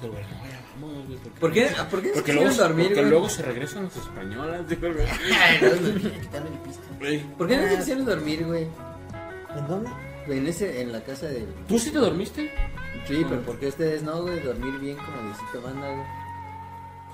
Pero 0.00 0.12
bueno, 0.14 0.26
ya 0.50 0.60
vámonos, 0.74 1.06
güey. 1.06 1.18
¿Por 1.40 1.52
qué, 1.52 1.70
ah, 1.78 1.86
¿por 1.88 2.02
qué 2.02 2.08
Porque 2.14 2.32
luego, 2.32 2.54
dormir, 2.54 2.86
porque 2.86 3.00
güey? 3.00 3.10
luego 3.10 3.28
se 3.28 3.42
regresan 3.42 3.84
las 3.84 3.96
españolas, 3.96 4.62
güey. 4.80 4.92
Ay, 5.40 5.60
no. 5.62 7.36
¿Por 7.38 7.46
qué 7.48 7.56
no 7.56 7.68
se 7.68 7.76
quisieron 7.76 8.04
dormir, 8.04 8.44
güey? 8.44 8.66
¿En 9.56 9.66
dónde? 9.68 9.90
En, 10.26 10.46
ese, 10.46 10.80
en 10.80 10.90
la 10.92 11.00
casa 11.02 11.26
del... 11.26 11.46
¿Tú 11.68 11.78
sí 11.78 11.90
te 11.90 11.98
dormiste? 11.98 12.50
Sí, 13.06 13.24
pero 13.28 13.42
¿por 13.42 13.58
qué 13.58 13.68
ustedes 13.68 14.02
no, 14.02 14.22
güey? 14.22 14.40
Dormir 14.40 14.78
bien 14.78 14.96
como 14.96 15.22
Diosito 15.22 15.60
manda, 15.62 15.88
güey. 15.90 16.06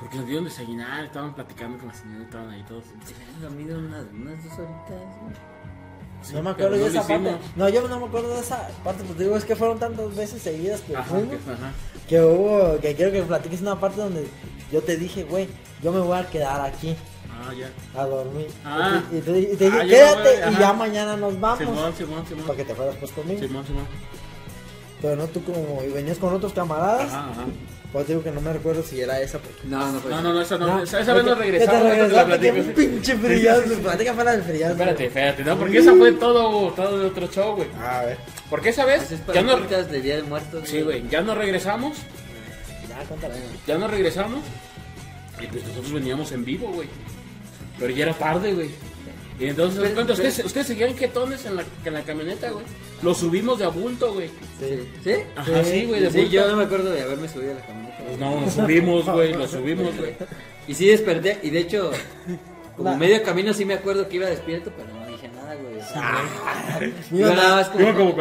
Porque 0.01 0.17
nos 0.17 0.27
dieron 0.27 0.45
desayunar, 0.45 1.05
estaban 1.05 1.35
platicando 1.35 1.77
con 1.79 1.89
la 1.89 1.95
señora, 1.95 2.25
estaban 2.25 2.51
ahí 2.51 2.63
todos. 2.67 2.85
Se 3.05 3.15
habían 3.15 3.41
dormido 3.43 3.79
unas, 3.79 4.05
unas 4.13 4.45
dos 4.45 4.53
horitas, 4.55 5.19
güey. 5.21 6.35
no 6.35 6.43
me 6.43 6.51
acuerdo 6.51 6.73
de 6.77 6.81
no 6.81 6.87
esa 6.87 7.07
parte. 7.07 7.37
No, 7.57 7.69
yo 7.69 7.89
no 7.89 8.01
me 8.01 8.07
acuerdo 8.07 8.35
de 8.35 8.41
esa 8.41 8.69
parte, 8.85 9.05
porque 9.05 9.25
digo, 9.25 9.37
es 9.37 9.45
que 9.45 9.57
fueron 9.57 9.79
tantas 9.79 10.15
veces 10.17 10.41
seguidas 10.41 10.81
que 10.83 10.97
Ajá, 10.97 11.05
fuimos, 11.05 11.37
que- 11.37 11.51
ajá. 11.53 11.73
que 12.09 12.21
hubo, 12.23 12.79
que 12.81 12.95
quiero 12.95 13.13
que 13.13 13.23
platiques 13.23 13.61
una 13.61 13.79
parte 13.79 14.01
donde 14.01 14.27
yo 14.73 14.81
te 14.83 14.97
dije, 14.97 15.25
güey, 15.25 15.49
yo 15.83 15.93
me 15.93 16.01
voy 16.01 16.17
a 16.19 16.27
quedar 16.31 16.61
aquí 16.63 16.97
Ah, 17.31 17.53
ya. 17.53 18.01
a 18.01 18.07
dormir. 18.07 18.47
Ah. 18.65 19.03
y, 19.13 19.19
te, 19.21 19.39
y 19.39 19.57
te 19.57 19.65
dije, 19.67 19.81
Ah, 19.81 19.83
no 19.83 19.89
quédate 19.91 20.45
voy, 20.47 20.55
y 20.55 20.59
ya 20.59 20.73
mañana 20.73 21.17
nos 21.17 21.39
vamos. 21.41 21.59
Simón, 21.59 21.93
Simón, 21.95 22.27
Simón. 22.27 22.47
Para 22.47 22.57
que 22.57 22.65
te 22.65 22.75
fueras 22.75 22.97
pues 22.97 23.13
conmigo. 23.13 23.41
Simón, 23.41 23.67
Simón. 23.67 23.85
Pero 25.03 25.17
no 25.17 25.27
tú 25.29 25.43
como, 25.45 25.83
y 25.87 25.89
venías 25.93 26.19
con 26.19 26.35
otros 26.35 26.53
camaradas. 26.53 27.09
Ajá, 27.13 27.31
ajá. 27.31 27.45
Pues 27.93 28.07
digo 28.07 28.23
que 28.23 28.31
no 28.31 28.41
me 28.41 28.53
recuerdo 28.53 28.83
si 28.85 29.01
era 29.01 29.21
esa. 29.21 29.39
Porque... 29.39 29.63
No, 29.65 29.91
no, 29.91 29.99
pues. 29.99 30.15
No, 30.15 30.23
no, 30.23 30.33
no, 30.33 30.41
esa 30.43 30.59
no. 30.59 30.67
No, 30.67 30.83
esa, 30.83 31.01
esa 31.01 31.13
vez 31.13 31.25
que- 31.25 31.29
nos 31.31 31.39
regresamos. 31.39 31.83
Te 31.83 31.89
regresaste, 31.91 32.51
un 32.53 32.65
sí. 32.67 32.73
pinche 32.77 33.17
frillazo. 33.17 33.63
Platica 33.83 34.15
fuera 34.15 34.33
del 34.33 34.43
frillazo. 34.43 34.73
Espérate, 34.73 35.07
espérate, 35.07 35.45
no, 35.45 35.59
porque 35.59 35.79
esa 35.79 35.95
fue 35.95 36.13
todo, 36.13 36.71
todo 36.73 36.99
de 37.01 37.07
otro 37.07 37.27
show, 37.29 37.57
güey. 37.57 37.69
A 37.83 38.03
ver, 38.03 38.19
Porque 38.49 38.69
esa 38.69 38.85
vez 38.85 39.11
es 39.11 39.21
para 39.21 39.35
ya 39.35 39.41
el 39.41 39.47
no. 39.47 39.67
de 39.67 40.01
Día 40.03 40.17
de 40.17 40.23
Muertos. 40.23 40.69
Sí, 40.69 40.83
güey, 40.83 41.09
ya 41.09 41.23
nos 41.23 41.37
regresamos. 41.37 41.97
ya, 42.89 42.99
cuéntala. 43.09 43.35
Ya 43.67 43.79
nos 43.79 43.91
regresamos. 43.91 44.41
Y 45.41 45.47
pues 45.47 45.65
nosotros 45.67 45.93
veníamos 45.93 46.31
en 46.33 46.45
vivo, 46.45 46.69
güey. 46.73 46.89
Pero 47.79 47.93
ya 47.93 48.05
era 48.05 48.15
tarde, 48.15 48.53
güey. 48.55 48.71
Y 49.41 49.47
entonces, 49.49 49.81
Pero- 49.81 49.95
¿cuánto? 49.95 50.15
pero- 50.15 50.29
¿Ustedes, 50.29 50.47
ustedes 50.47 50.67
seguían 50.67 50.97
jetones 50.97 51.45
en 51.47 51.57
la, 51.57 51.65
en 51.85 51.95
la 51.95 52.03
camioneta, 52.03 52.51
güey. 52.51 52.65
Lo 53.03 53.15
subimos 53.15 53.59
de 53.59 53.65
abulto, 53.65 54.13
güey. 54.13 54.29
Sí. 54.61 54.89
¿Sí? 55.03 55.13
Ajá, 55.35 55.65
sí, 55.65 55.87
güey, 55.87 56.03
de 56.03 56.11
Sí, 56.11 56.19
bulto. 56.19 56.33
yo 56.33 56.49
no 56.49 56.57
me 56.57 56.65
acuerdo 56.65 56.91
de 56.91 57.01
haberme 57.03 57.27
subido 57.29 57.53
a 57.53 57.55
la 57.55 57.61
camioneta. 57.67 57.97
No, 58.19 58.41
lo 58.43 58.51
subimos, 58.51 59.07
güey, 59.07 59.33
lo 59.35 59.49
subimos, 59.49 59.97
güey. 59.97 60.15
Y 60.69 60.75
sí 60.75 60.87
desperté, 60.89 61.39
y 61.43 61.51
de 61.51 61.59
hecho, 61.61 61.91
como 62.77 62.97
medio 62.97 63.23
camino 63.23 63.53
sí 63.55 63.65
me 63.65 63.75
acuerdo 63.75 64.09
que 64.09 64.17
iba 64.17 64.27
despierto, 64.27 64.71
pero 64.77 64.89
no 64.93 65.07
dije 65.07 65.29
nada, 65.29 65.55
güey. 65.55 65.81
sea, 65.81 66.81
Iba 67.11 67.35
nada 67.35 67.55
más 67.57 67.69
como... 67.69 67.83
Iba 67.89 67.95
como. 67.97 68.17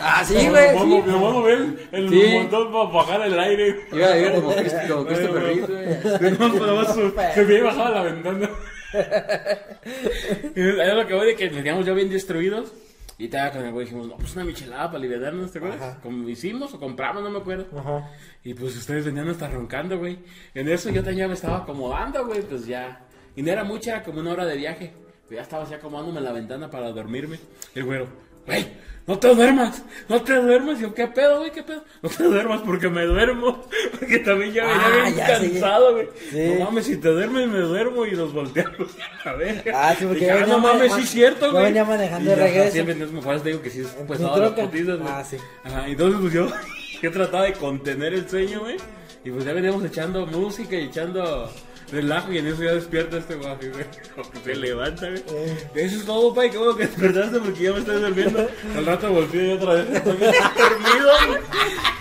Ah, 0.00 0.24
sí, 0.24 0.34
güey, 0.34 0.70
sí. 0.78 0.84
Me 0.86 1.12
voy 1.14 1.28
a 1.28 1.32
mover 1.32 1.58
el 1.92 2.08
Sí. 2.10 2.28
montón 2.34 2.72
para 2.72 2.84
bajar 2.90 3.22
el 3.26 3.38
aire. 3.38 3.80
Iba, 3.92 4.18
iba 4.18 4.32
como, 4.34 4.54
Cristo- 4.54 4.78
como 4.88 5.04
Reeve, 5.34 5.66
güey. 5.66 6.38
Más 6.38 6.94
su- 6.94 7.12
se 7.34 7.44
me 7.44 7.60
bajaba 7.62 7.90
la 7.90 8.02
ventana. 8.02 8.50
Y 10.56 10.60
Era 10.60 10.94
lo 10.94 11.06
que 11.06 11.14
voy 11.14 11.26
de 11.28 11.36
que 11.36 11.48
veníamos 11.48 11.86
ya 11.86 11.92
bien 11.92 12.10
destruidos. 12.10 12.72
Y 13.18 13.26
estaba 13.26 13.50
con 13.52 13.64
el 13.64 13.72
güey 13.72 13.84
dijimos, 13.84 14.08
no, 14.08 14.16
pues 14.16 14.34
una 14.34 14.44
michelada 14.44 14.86
para 14.86 14.98
liberarnos, 14.98 15.52
¿te 15.52 15.58
acuerdas? 15.58 15.98
Como 16.02 16.28
hicimos 16.28 16.74
o 16.74 16.80
compramos, 16.80 17.22
no 17.22 17.30
me 17.30 17.38
acuerdo. 17.38 17.66
Ajá. 17.78 18.10
Y 18.42 18.54
pues 18.54 18.76
ustedes 18.76 19.04
venían 19.04 19.28
hasta 19.28 19.48
roncando, 19.48 19.98
güey. 19.98 20.18
En 20.54 20.68
eso 20.68 20.90
yo 20.90 21.02
ya 21.02 21.28
me 21.28 21.34
estaba 21.34 21.58
acomodando, 21.58 22.26
güey, 22.26 22.42
pues 22.42 22.66
ya. 22.66 23.06
Y 23.36 23.42
no 23.42 23.52
era 23.52 23.64
mucho, 23.64 23.90
era 23.90 24.02
como 24.02 24.20
una 24.20 24.32
hora 24.32 24.46
de 24.46 24.56
viaje. 24.56 24.92
Pero 25.28 25.36
ya 25.36 25.42
estaba 25.42 25.62
así 25.62 25.74
acomodándome 25.74 26.18
en 26.18 26.24
la 26.24 26.32
ventana 26.32 26.70
para 26.70 26.90
dormirme. 26.90 27.38
El 27.74 27.84
güero, 27.84 28.08
güey, 28.46 28.66
no 29.06 29.18
te 29.18 29.34
duermas, 29.34 29.82
no 30.08 30.22
te 30.22 30.34
duermas. 30.34 30.78
Y 30.78 30.82
yo, 30.82 30.94
¿qué 30.94 31.08
pedo, 31.08 31.38
güey? 31.38 31.50
¿Qué 31.50 31.62
pedo? 31.62 31.84
No 32.02 32.08
te 32.08 32.22
duermas 32.24 32.60
porque 32.64 32.88
me 32.88 33.04
duermo. 33.04 33.64
Porque 33.98 34.18
también 34.18 34.52
ya 34.52 34.64
venía 34.64 34.82
Ah, 34.86 35.02
bien 35.02 35.14
ya, 35.16 35.38
sí. 35.40 35.50
cansado, 35.50 35.92
güey. 35.94 36.08
Sí. 36.30 36.54
No 36.58 36.64
mames, 36.66 36.86
si 36.86 36.96
te 36.96 37.08
duermes 37.08 37.48
me 37.48 37.58
duermo 37.60 38.04
y 38.06 38.12
nos 38.12 38.32
volteamos 38.32 38.88
a 39.24 39.32
ver. 39.32 39.64
Ah, 39.74 39.94
sí, 39.98 40.04
porque 40.06 40.20
Dije, 40.24 40.38
yo 40.38 40.44
ah, 40.44 40.46
no 40.48 40.58
mames, 40.58 40.92
sí 40.94 41.00
es 41.02 41.10
cierto, 41.10 41.46
yo 41.46 41.52
güey. 41.52 41.64
venía 41.66 41.84
manejando 41.84 42.30
Y 42.30 42.34
de 42.34 42.36
regreso. 42.42 42.72
Siempre 42.72 42.94
mejor, 42.94 43.40
te 43.40 43.48
digo 43.50 43.62
que 43.62 43.70
sí 43.70 43.80
es 43.80 43.88
pues 44.06 44.20
las 44.20 44.54
güey. 44.54 44.68
Ah, 45.08 45.24
sí. 45.28 45.36
Ajá, 45.64 45.88
entonces 45.88 46.20
pues 46.20 46.32
yo, 46.32 46.48
yo 47.02 47.10
trataba 47.12 47.44
de 47.44 47.52
contener 47.54 48.14
el 48.14 48.28
sueño, 48.28 48.60
güey. 48.60 48.76
Y 49.24 49.30
pues 49.30 49.44
ya 49.44 49.52
veníamos 49.52 49.84
echando 49.84 50.26
música 50.26 50.74
y 50.76 50.84
echando 50.86 51.48
relajo 51.92 52.32
y 52.32 52.38
en 52.38 52.46
eso 52.46 52.62
ya 52.64 52.72
despierta 52.72 53.18
este 53.18 53.34
guaje, 53.36 53.68
güey. 53.68 53.84
Se 54.44 54.56
levanta, 54.56 55.08
güey. 55.08 55.22
Eh. 55.28 55.68
Eso 55.74 55.96
es 55.98 56.04
todo, 56.04 56.34
pai, 56.34 56.50
qué 56.50 56.58
bueno 56.58 56.74
que 56.74 56.86
despertaste 56.86 57.38
porque 57.38 57.62
ya 57.62 57.72
me 57.72 57.78
estoy 57.78 58.00
durmiendo. 58.00 58.48
Al 58.76 58.86
rato 58.86 59.12
volteé 59.12 59.48
y 59.48 59.52
otra 59.52 59.74
vez 59.74 59.88
estoy 59.92 60.16
dormido, 60.16 61.10
güey. 61.28 61.40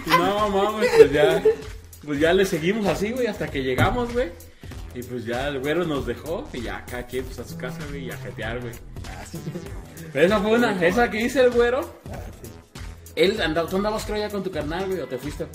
Y 0.05 0.09
no, 0.09 0.49
mamá, 0.49 0.71
güey, 0.71 0.89
pues 0.97 1.11
ya, 1.11 1.43
pues 2.05 2.19
ya 2.19 2.33
le 2.33 2.45
seguimos 2.45 2.87
así, 2.87 3.11
güey, 3.11 3.27
hasta 3.27 3.47
que 3.47 3.61
llegamos, 3.61 4.11
güey. 4.13 4.29
Y 4.95 5.03
pues 5.03 5.25
ya 5.25 5.47
el 5.47 5.59
güero 5.59 5.85
nos 5.85 6.05
dejó 6.05 6.47
y 6.51 6.61
ya 6.61 6.83
cada 6.85 7.05
quien 7.05 7.23
pues 7.23 7.39
a 7.39 7.47
su 7.47 7.57
casa, 7.57 7.79
güey, 7.89 8.05
y 8.07 8.11
a 8.11 8.17
jetear, 8.17 8.59
güey. 8.59 8.73
Pero 10.11 10.25
esa 10.25 10.39
fue 10.39 10.51
una, 10.53 10.85
esa 10.85 11.09
que 11.09 11.21
hice 11.21 11.43
el 11.43 11.51
güero. 11.51 12.01
Él 13.15 13.39
andaba, 13.41 13.69
tú 13.69 13.77
andabas 13.77 14.05
creo 14.05 14.17
ya 14.17 14.29
con 14.29 14.43
tu 14.43 14.51
carnal, 14.51 14.87
güey, 14.87 14.99
o 15.01 15.07
te 15.07 15.17
fuiste. 15.17 15.45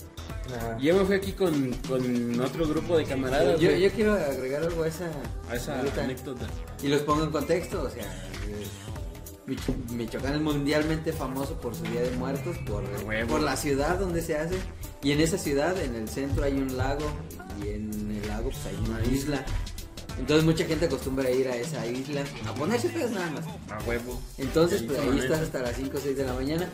Yo 0.80 0.94
me 0.94 1.04
fui 1.04 1.16
aquí 1.16 1.32
con, 1.32 1.72
con 1.88 2.40
otro 2.40 2.68
grupo 2.68 2.96
de 2.96 3.04
camaradas, 3.04 3.58
Yo, 3.60 3.68
güey, 3.70 3.82
yo 3.82 3.90
quiero 3.90 4.12
agregar 4.14 4.62
algo 4.62 4.82
a 4.84 4.88
esa, 4.88 5.06
a 5.50 5.56
esa 5.56 5.80
anécdota. 6.04 6.46
Y 6.82 6.88
los 6.88 7.00
pongo 7.02 7.24
en 7.24 7.30
contexto, 7.30 7.82
o 7.82 7.90
sea, 7.90 8.04
Mich- 9.46 9.90
Michoacán 9.92 10.34
es 10.34 10.40
mundialmente 10.40 11.12
famoso 11.12 11.54
por 11.60 11.74
su 11.74 11.82
Día 11.84 12.02
de 12.02 12.10
Muertos, 12.12 12.56
por, 12.66 12.84
Huevo. 13.06 13.28
por 13.30 13.42
la 13.42 13.56
ciudad 13.56 13.98
donde 13.98 14.20
se 14.22 14.36
hace. 14.36 14.56
Y 15.02 15.12
en 15.12 15.20
esa 15.20 15.38
ciudad, 15.38 15.80
en 15.80 15.94
el 15.94 16.08
centro 16.08 16.44
hay 16.44 16.54
un 16.54 16.76
lago 16.76 17.06
y 17.62 17.68
en 17.68 18.20
el 18.22 18.28
lago 18.28 18.50
pues 18.50 18.66
hay 18.66 18.76
una 18.88 19.04
isla. 19.04 19.44
Entonces 20.18 20.44
mucha 20.44 20.64
gente 20.64 20.86
acostumbra 20.86 21.28
a 21.28 21.30
ir 21.30 21.46
a 21.48 21.56
esa 21.56 21.86
isla 21.86 22.24
a 22.46 22.54
ponerse 22.54 22.88
pedos 22.88 23.10
nada 23.10 23.30
más. 23.30 23.44
A 23.70 23.84
huevo. 23.86 24.20
Entonces 24.38 24.80
Sí, 24.80 24.86
pues 24.86 24.98
ahí 24.98 25.18
estás 25.18 25.40
hasta 25.40 25.60
las 25.60 25.76
5 25.76 25.96
o 25.96 26.00
6 26.00 26.16
de 26.16 26.24
la 26.24 26.32
mañana. 26.32 26.70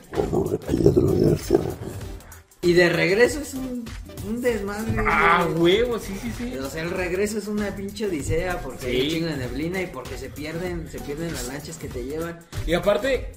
Y 2.64 2.74
de 2.74 2.88
regreso 2.88 3.40
es 3.40 3.54
un, 3.54 3.84
un 4.28 4.40
desmadre. 4.40 4.94
Ah, 5.08 5.48
huevo, 5.56 5.98
sí, 5.98 6.14
sí, 6.22 6.32
sí. 6.38 6.56
O 6.58 6.70
sea, 6.70 6.82
el 6.84 6.90
regreso 6.90 7.38
es 7.38 7.48
una 7.48 7.74
pinche 7.74 8.06
odisea 8.06 8.60
porque 8.60 8.86
Sí. 8.86 8.96
hay 9.00 9.10
chingo 9.10 9.26
de 9.26 9.36
neblina 9.36 9.82
y 9.82 9.86
porque 9.88 10.16
se 10.16 10.28
pierden, 10.30 10.88
se 10.88 11.00
pierden 11.00 11.32
las 11.32 11.48
lanchas 11.48 11.76
que 11.76 11.88
te 11.88 12.04
llevan. 12.04 12.38
Y 12.64 12.74
aparte, 12.74 13.32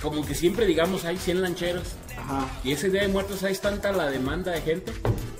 como 0.00 0.24
que 0.24 0.36
siempre 0.36 0.64
digamos 0.64 1.04
hay 1.04 1.16
100 1.18 1.42
lancheros. 1.42 1.88
Ajá. 2.16 2.48
Y 2.62 2.70
ese 2.70 2.88
día 2.88 3.02
de 3.02 3.08
muertos 3.08 3.42
hay 3.42 3.56
tanta 3.56 3.90
la 3.90 4.08
demanda 4.10 4.52
de 4.52 4.60
gente 4.60 4.92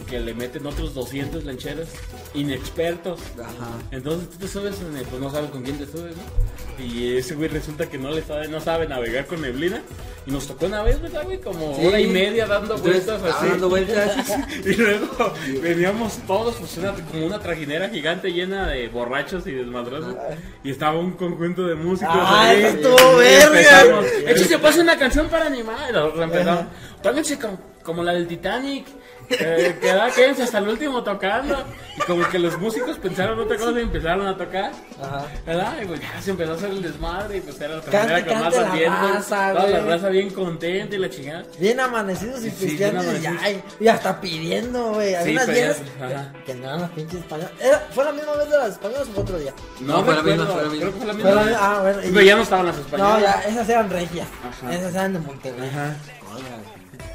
que 0.09 0.19
le 0.21 0.35
meten 0.35 0.67
otros 0.67 0.95
200 0.95 1.45
lancheros 1.45 1.89
inexpertos. 2.35 3.21
Ajá. 3.41 3.71
Entonces 3.91 4.31
tú 4.31 4.37
te 4.39 4.49
subes, 4.49 4.81
en 4.81 4.97
el- 4.97 5.05
pues 5.05 5.21
no 5.21 5.31
sabes 5.31 5.51
con 5.51 5.63
quién 5.63 5.79
te 5.79 5.87
subes, 5.87 6.15
¿no? 6.17 6.85
Y 6.85 7.17
ese 7.17 7.35
güey 7.35 7.49
resulta 7.49 7.89
que 7.89 7.99
no 7.99 8.11
le 8.11 8.23
sabe, 8.23 8.47
no 8.49 8.61
sabe 8.61 8.87
navegar 8.87 9.27
con 9.27 9.41
neblina. 9.43 9.83
Y 10.27 10.31
nos 10.31 10.47
tocó 10.47 10.67
una 10.67 10.83
vez, 10.83 11.01
¿verdad, 11.01 11.25
güey? 11.25 11.41
Como 11.41 11.75
Sí. 11.75 11.87
hora 11.87 11.99
y 12.01 12.07
media 12.07 12.47
dando 12.47 12.77
Entonces, 12.77 13.07
vueltas 13.07 13.35
así. 13.35 13.49
dando 13.49 13.69
vueltas. 13.69 14.17
Y 14.67 14.75
luego 14.75 15.33
veníamos 15.63 16.19
todos, 16.27 16.57
pues 16.57 16.77
una, 16.77 16.93
como 16.93 17.27
una 17.27 17.39
trajinera 17.41 17.89
gigante 17.89 18.31
llena 18.31 18.69
de 18.69 18.89
borrachos 18.89 19.47
y 19.47 19.53
desmadrosos. 19.53 20.15
Y 20.63 20.71
estaba 20.71 20.99
un 20.99 21.13
conjunto 21.13 21.67
de 21.67 21.75
músicos 21.75 22.15
Ah, 22.17 22.53
estuvo 22.55 23.17
verga. 23.17 23.47
empezamos, 23.47 24.05
Échese 24.27 24.59
pues 24.59 24.77
una 24.77 24.99
canción 24.99 25.29
para 25.29 25.47
animar. 25.47 25.89
Y 25.89 25.93
nosotros 25.95 26.23
empezamos. 26.25 26.65
Pónganse 27.03 27.39
como, 27.39 27.59
como 27.83 28.03
la 28.05 28.13
del 28.13 28.27
Titanic. 28.29 28.87
Eh, 29.31 29.77
queda 29.81 30.11
quédense 30.11 30.43
hasta 30.45 30.59
el 30.59 30.69
último 30.69 31.03
tocando. 31.03 31.57
Y 31.97 32.01
como 32.03 32.27
que 32.29 32.39
los 32.39 32.59
músicos 32.59 32.97
pensaron 32.99 33.39
otra 33.41 33.57
cosa 33.57 33.79
y 33.79 33.83
empezaron 33.83 34.27
a 34.27 34.37
tocar. 34.37 34.73
Ajá. 35.03 35.27
¿Verdad? 35.45 35.77
Y 35.83 35.87
pues 35.87 36.01
ya 36.01 36.23
se 36.23 36.31
empezó 36.31 36.53
a 36.53 36.55
hacer 36.55 36.71
el 36.71 36.83
desmadre 36.83 37.37
y 37.39 37.41
pues 37.41 37.61
era 37.61 37.77
la 37.77 37.83
Cante, 37.83 37.99
trajinera 38.23 38.27
con 38.27 38.41
más 38.41 38.57
asientos. 38.57 39.11
raza, 39.15 39.53
Toda 39.53 39.67
la 39.69 39.81
raza 39.81 40.09
bien 40.09 40.31
contenta 40.31 40.95
y 40.97 40.99
la 40.99 41.11
chingada. 41.11 41.45
Bien 41.59 41.81
amanecidos 41.81 42.45
y 42.45 42.51
Sí, 42.51 42.77
bien 42.77 42.95
y, 42.95 42.97
amanecidos. 42.99 43.37
ay, 43.43 43.63
y 43.81 43.89
hasta 43.89 44.21
pidiendo, 44.21 44.93
güey. 44.95 45.15
Hay 45.15 45.25
Sí, 45.27 45.31
unas 45.33 45.47
viejas 45.49 45.77
que, 45.77 46.45
que 46.47 46.55
no 46.55 46.65
eran 46.67 46.81
las 46.83 46.91
pinches 46.93 47.21
españolas. 47.21 47.53
¿Fue 47.93 48.05
la 48.05 48.13
misma 48.13 48.33
vez 48.35 48.51
de 48.51 48.57
las 48.59 48.69
españolas 48.71 49.09
o 49.09 49.13
fue 49.13 49.23
otro 49.25 49.39
día? 49.39 49.53
No, 49.81 50.05
fue 50.05 50.15
la 50.15 50.23
misma, 50.23 50.47
fue 50.47 50.63
la 50.63 50.69
misma. 50.69 50.79
Creo 50.81 50.93
que 50.93 50.99
fue 50.99 51.07
la 51.07 51.13
Fue 51.15 51.23
misma. 51.25 51.35
la 51.35 51.43
misma- 51.51 51.59
ah, 51.61 51.81
bueno. 51.83 51.99
y- 52.05 52.09
Pero 52.11 52.21
ya 52.23 52.37
no 52.37 52.43
estaban 52.43 52.67
las 52.67 52.79
españolas. 52.79 53.13
No, 53.15 53.21
ya, 53.21 53.33
esas 53.47 53.69
eran 53.69 53.91
regias. 53.91 54.29
Ajá. 54.49 54.75
Esas 54.75 54.95
eran 54.95 55.13
de 55.13 55.19
Monterrey. 55.19 55.69
Ajá. 55.69 55.97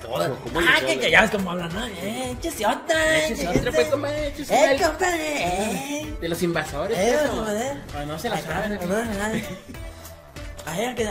Todas. 0.01 0.29
¿Cómo 0.43 0.59
Ah, 0.59 0.79
que, 0.85 0.99
que 0.99 1.09
ya 1.11 1.21
ves 1.21 1.31
cómo 1.31 1.51
hablan, 1.51 1.73
¿no? 1.73 1.85
Eh, 1.87 2.31
échese 2.37 2.65
otra. 2.65 3.19
Échese 3.25 3.47
que 3.51 3.59
otra, 3.59 3.71
pues, 3.71 3.87
compadre, 3.87 4.27
échese 4.27 4.53
Eh, 4.53 4.79
compadre, 4.81 5.43
eh. 5.45 6.15
De 6.19 6.29
los 6.29 6.43
invasores. 6.43 6.97
Eh, 6.97 7.15
eso. 7.23 7.35
compadre. 7.35 7.71
Ah, 7.95 8.05
no 8.05 8.19
se 8.19 8.29
la 8.29 8.41
saben. 8.41 8.73
no, 8.81 8.85
no, 8.87 9.03
no. 9.05 9.41
Ay, 10.65 10.95
que 10.95 11.07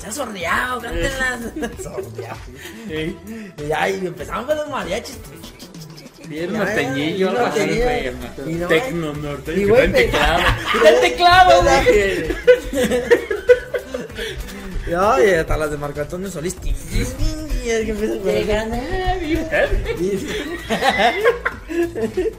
se 0.00 0.06
ha 0.06 0.12
sordeado, 0.12 0.80
cántenlas. 0.80 1.40
Sordeado. 1.82 2.38
Y 2.88 3.16
y 4.02 4.06
empezamos 4.06 4.44
con 4.46 4.56
los 4.56 4.68
mariachis. 4.68 5.18
Bien 6.28 6.52
norteñillo, 6.52 7.32
no, 7.32 7.50
Tecno 8.68 9.12
norteño. 9.14 9.74
que 9.74 9.88
teclado. 9.88 10.42
¡Quita 10.72 10.88
el 10.94 11.00
teclado, 11.00 11.62
güey! 11.62 12.28
No, 14.88 15.20
y 15.24 15.30
hasta 15.30 15.56
las 15.56 15.70
de 15.72 15.76
Marco 15.76 16.00
Antonio 16.00 16.30
Solís. 16.30 16.54
Ting, 17.78 17.96
ting, 17.96 18.22
ting, 18.22 19.28
Y 19.28 19.32
es 19.32 20.24
que 22.04 22.32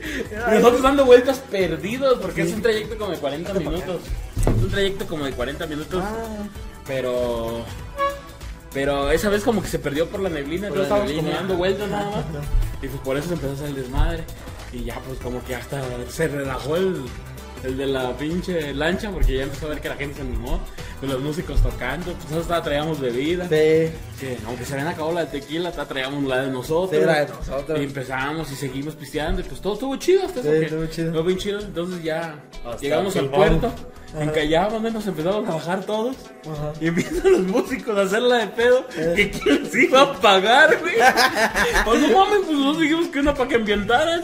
Y 0.47 0.55
nosotros 0.55 0.81
dando 0.81 1.05
vueltas 1.05 1.39
perdidos 1.39 2.19
porque 2.21 2.41
es 2.41 2.53
un 2.53 2.61
trayecto 2.61 2.97
como 2.97 3.11
de 3.11 3.17
40 3.17 3.53
minutos. 3.53 4.01
Es 4.41 4.63
un 4.63 4.69
trayecto 4.71 5.05
como 5.07 5.25
de 5.25 5.31
40 5.31 5.67
minutos. 5.67 6.03
Ah, 6.03 6.47
Pero. 6.88 7.63
Pero 8.73 9.11
esa 9.11 9.29
vez 9.29 9.43
como 9.43 9.61
que 9.61 9.67
se 9.67 9.79
perdió 9.79 10.07
por 10.07 10.21
la 10.21 10.29
neblina, 10.29 10.69
Por 10.69 10.77
entonces 10.77 10.89
la 10.91 11.05
estábamos 11.05 11.25
como 11.25 11.38
dando 11.38 11.57
vueltas 11.57 11.89
nada 11.89 12.09
más. 12.11 12.25
Y 12.81 12.88
pues 12.88 13.01
por 13.01 13.17
eso 13.17 13.27
se 13.27 13.33
empezó 13.33 13.51
a 13.51 13.55
hacer 13.55 13.67
el 13.67 13.75
desmadre. 13.75 14.23
Y 14.71 14.85
ya 14.85 15.00
pues 15.05 15.19
como 15.19 15.43
que 15.43 15.55
hasta 15.55 15.81
se 16.09 16.27
relajó 16.29 16.77
el, 16.77 17.03
el 17.63 17.77
de 17.77 17.85
la 17.88 18.15
pinche 18.15 18.73
lancha 18.73 19.11
porque 19.11 19.35
ya 19.35 19.43
empezó 19.43 19.65
a 19.65 19.69
ver 19.69 19.81
que 19.81 19.89
la 19.89 19.95
gente 19.95 20.15
se 20.15 20.21
animó. 20.21 20.61
Los 21.01 21.20
músicos 21.20 21.60
tocando, 21.62 22.13
pues 22.13 22.29
nosotros 22.29 22.63
traíamos 22.63 23.00
bebida. 23.00 23.46
Sí. 23.46 23.50
Que 24.20 24.38
aunque 24.46 24.65
se 24.65 24.74
habían 24.74 24.89
acabado 24.89 25.13
la 25.15 25.25
de 25.25 25.39
tequila, 25.39 25.72
traíamos 25.72 26.24
la 26.25 26.43
de 26.43 26.51
nosotros. 26.51 27.00
Sí, 27.01 27.05
la 27.05 27.25
de 27.25 27.34
nosotros. 27.34 27.79
Y 27.79 27.84
empezamos 27.84 28.51
y 28.51 28.55
seguimos 28.55 28.96
pisteando 28.96 29.41
y 29.41 29.43
pues 29.43 29.60
todo 29.62 29.74
estuvo 29.74 29.96
chido 29.96 30.25
hasta 30.25 30.43
Sí, 30.43 30.48
estuvo 30.50 30.86
chido. 30.86 31.08
Estuvo 31.08 31.24
bien 31.24 31.38
chido. 31.39 31.60
Entonces 31.60 32.03
ya 32.03 32.36
Hasta 32.65 32.77
llegamos 32.81 33.15
al 33.15 33.29
puerto, 33.31 33.74
Ajá. 34.13 34.24
encallamos, 34.24 34.81
¿no? 34.81 34.89
nos 34.91 35.08
empezamos 35.08 35.50
a 35.50 35.53
bajar 35.55 35.84
todos. 35.86 36.15
Ajá. 36.43 36.74
Y 36.79 36.88
empiezan 36.88 37.31
los 37.31 37.41
músicos 37.41 37.98
a 37.98 38.01
hacerla 38.03 38.38
de 38.38 38.48
pedo. 38.48 38.86
Que 39.15 39.31
quién 39.31 39.65
se 39.72 39.84
iba 39.86 40.01
a 40.01 40.13
pagar, 40.13 40.77
güey. 40.81 40.93
Pues 41.86 42.01
no 42.01 42.08
mames, 42.10 42.39
pues 42.46 42.58
nosotros 42.58 42.79
dijimos 42.79 43.08
que 43.08 43.20
una 43.22 43.34
para 43.34 43.50
que 43.50 43.55
ambientaran. 43.55 44.22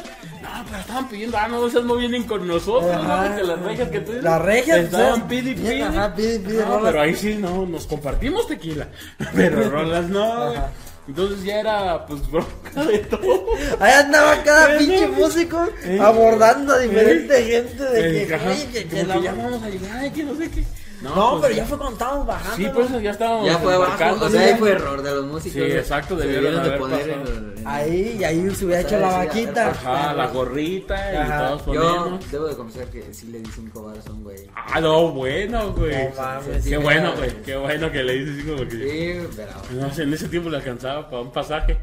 No, 0.58 0.66
pero 0.66 0.78
estaban 0.80 1.10
pidiendo, 1.10 1.38
ah, 1.38 1.48
no, 1.48 1.68
esas 1.68 1.84
no 1.84 1.96
vienen 1.96 2.24
con 2.24 2.48
nosotros, 2.48 2.92
Ajá. 2.96 3.30
¿no? 3.30 3.36
Que 3.38 3.44
las 3.44 3.60
rejas 3.62 3.90
que 3.90 4.00
tú 4.00 4.12
dices. 4.12 4.24
Las 4.24 4.42
regias, 4.42 4.78
Estaban 4.80 5.28
pidi, 5.28 5.54
pidi. 5.56 5.82
Ajá, 5.82 6.14
No, 6.18 6.66
rolas. 6.66 6.82
pero 6.92 7.02
ahí 7.02 7.16
sí, 7.16 7.36
no, 7.36 7.66
nos 7.66 7.86
compartimos 7.88 8.48
tequila. 8.48 8.88
Pero 9.36 9.70
rolas 9.70 10.10
no. 10.10 10.32
Ajá. 10.52 10.72
Entonces 11.08 11.42
ya 11.46 11.60
era, 11.62 12.06
pues, 12.06 12.30
bronca 12.30 12.84
de 12.84 12.98
todo. 13.10 13.46
Ahí 13.80 13.94
andaba 13.94 14.44
cada 14.44 14.78
pinche 14.78 15.08
músico 15.08 15.66
abordando 16.02 16.74
a 16.74 16.80
diferente 16.80 17.44
gente 17.44 17.84
de 17.84 18.24
Eh, 18.24 18.28
que, 18.28 18.38
que- 18.74 18.88
que 18.88 19.02
como 19.02 19.08
la- 19.08 19.16
que 19.16 19.22
ya 19.24 19.34
vamos 19.34 19.64
a 19.64 19.70
llegar, 19.70 20.12
que 20.12 20.24
no 20.24 20.36
sé 20.36 20.52
qué. 20.52 20.64
No, 21.02 21.32
pues, 21.32 21.42
pero 21.44 21.56
ya 21.56 21.66
fue 21.66 21.78
cuando 21.78 21.94
estábamos 21.94 22.26
bajando. 22.26 22.56
Sí, 22.58 22.64
¿no? 22.64 22.74
por 22.74 22.84
eso 22.86 23.00
ya 23.00 23.12
estábamos. 23.12 23.46
Ya 23.46 23.58
fue 23.60 23.74
abajo, 23.76 24.26
o 24.26 24.30
sea, 24.30 24.42
ahí 24.42 24.56
fue 24.58 24.72
error 24.72 25.02
de 25.04 25.12
los 25.12 25.26
músicos. 25.26 25.54
Sí, 25.54 25.72
exacto, 25.72 26.16
debieron 26.16 26.64
debieron 26.64 26.72
de 26.72 26.78
poner 26.78 27.58
Ahí, 27.66 28.18
y 28.20 28.24
ahí 28.24 28.50
se 28.56 28.66
hubiera 28.66 28.82
O 28.82 28.86
hecho 28.86 29.00
la 29.00 29.10
vaquita. 29.18 29.70
Ajá, 29.70 30.14
la 30.14 30.28
gorrita 30.28 31.14
y 31.14 31.16
Ajá. 31.18 31.48
todos 31.58 31.66
Yo 31.76 32.20
debo 32.32 32.48
de 32.48 32.56
confesar 32.56 32.88
que 32.88 33.14
sí 33.14 33.28
le 33.28 33.40
di 33.40 33.52
cinco 33.54 33.84
baros 33.84 34.08
a 34.08 34.12
un 34.12 34.24
güey. 34.24 34.50
Ah, 34.56 34.80
no, 34.82 35.10
bueno, 35.12 35.74
güey. 35.74 36.08
No 36.10 36.16
mames, 36.16 36.64
sí, 36.64 36.70
qué 36.70 36.78
bueno, 36.78 37.14
güey. 37.16 37.42
Qué 37.44 37.56
bueno 37.58 37.92
que 37.92 38.04
le 38.04 38.14
dices 38.14 38.36
cinco 38.42 38.56
porque. 38.58 38.76
Sí, 38.76 39.28
pero 39.36 39.52
No 39.82 39.94
sé, 39.94 40.04
en 40.04 40.14
ese 40.14 40.30
tiempo 40.30 40.50
le 40.50 40.58
alcanzaba 40.58 41.10
para 41.10 41.22
un 41.22 41.32
pasaje. 41.32 41.78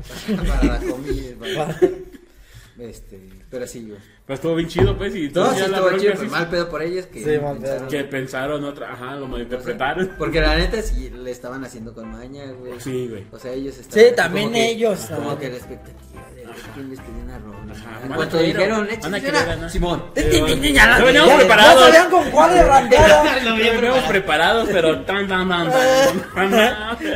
para 0.48 0.64
la 0.64 0.78
comida. 0.80 1.34
para- 1.38 1.78
Este, 2.78 3.30
pero 3.50 3.66
sí, 3.68 3.86
yo. 3.88 3.94
Pero 4.26 4.34
estuvo 4.36 4.54
bien 4.54 4.68
chido, 4.68 4.96
pues. 4.96 5.14
Y 5.14 5.20
No, 5.20 5.26
entonces 5.26 5.64
sí 5.66 5.70
la 5.70 5.76
estuvo 5.78 5.98
chido, 5.98 6.12
pero 6.16 6.30
mal 6.30 6.48
pedo 6.48 6.68
por 6.70 6.82
ellos 6.82 7.06
que 7.06 7.18
Sí, 7.18 7.24
pensaron- 7.26 7.88
Que 7.88 8.04
pensaron 8.04 8.64
otra. 8.64 8.92
Ajá, 8.92 9.16
lo 9.16 9.28
malinterpretaron. 9.28 10.12
Porque 10.18 10.40
la 10.40 10.56
neta 10.56 10.80
sí 10.80 11.10
le 11.10 11.30
estaban 11.30 11.62
haciendo 11.62 11.92
con 11.92 12.10
maña, 12.10 12.44
güey. 12.58 12.80
Sí, 12.80 13.06
güey. 13.08 13.26
O 13.32 13.38
sea, 13.38 13.52
ellos 13.52 13.76
estaban. 13.76 14.06
Sí, 14.08 14.14
también 14.16 14.46
como 14.46 14.54
que- 14.54 14.70
ellos, 14.70 15.00
Como 15.14 15.38
que 15.38 15.50
la 15.50 15.56
expectativa 15.56 16.22
de 16.34 16.44
quién 16.72 16.88
les 16.90 16.98
una 17.00 17.38
rola. 17.38 17.72
Ajá, 17.74 18.00
En 18.06 18.12
a 18.12 18.16
cuanto 18.16 18.38
dijeron, 18.38 18.88
a 19.02 19.56
¿no? 19.56 19.68
Simón. 19.68 20.04
Ya 20.14 20.98
No 20.98 21.04
veníamos 21.04 21.34
preparados. 21.34 21.80
Ya 21.80 21.86
sabían 21.92 22.10
con 22.10 22.30
cuál 22.30 22.54
de. 22.90 23.44
Lo 23.44 23.56
veníamos 23.56 24.04
preparados, 24.04 24.68
pero 24.72 25.00
tan, 25.02 25.28
tan, 25.28 25.48
tan. 25.50 25.70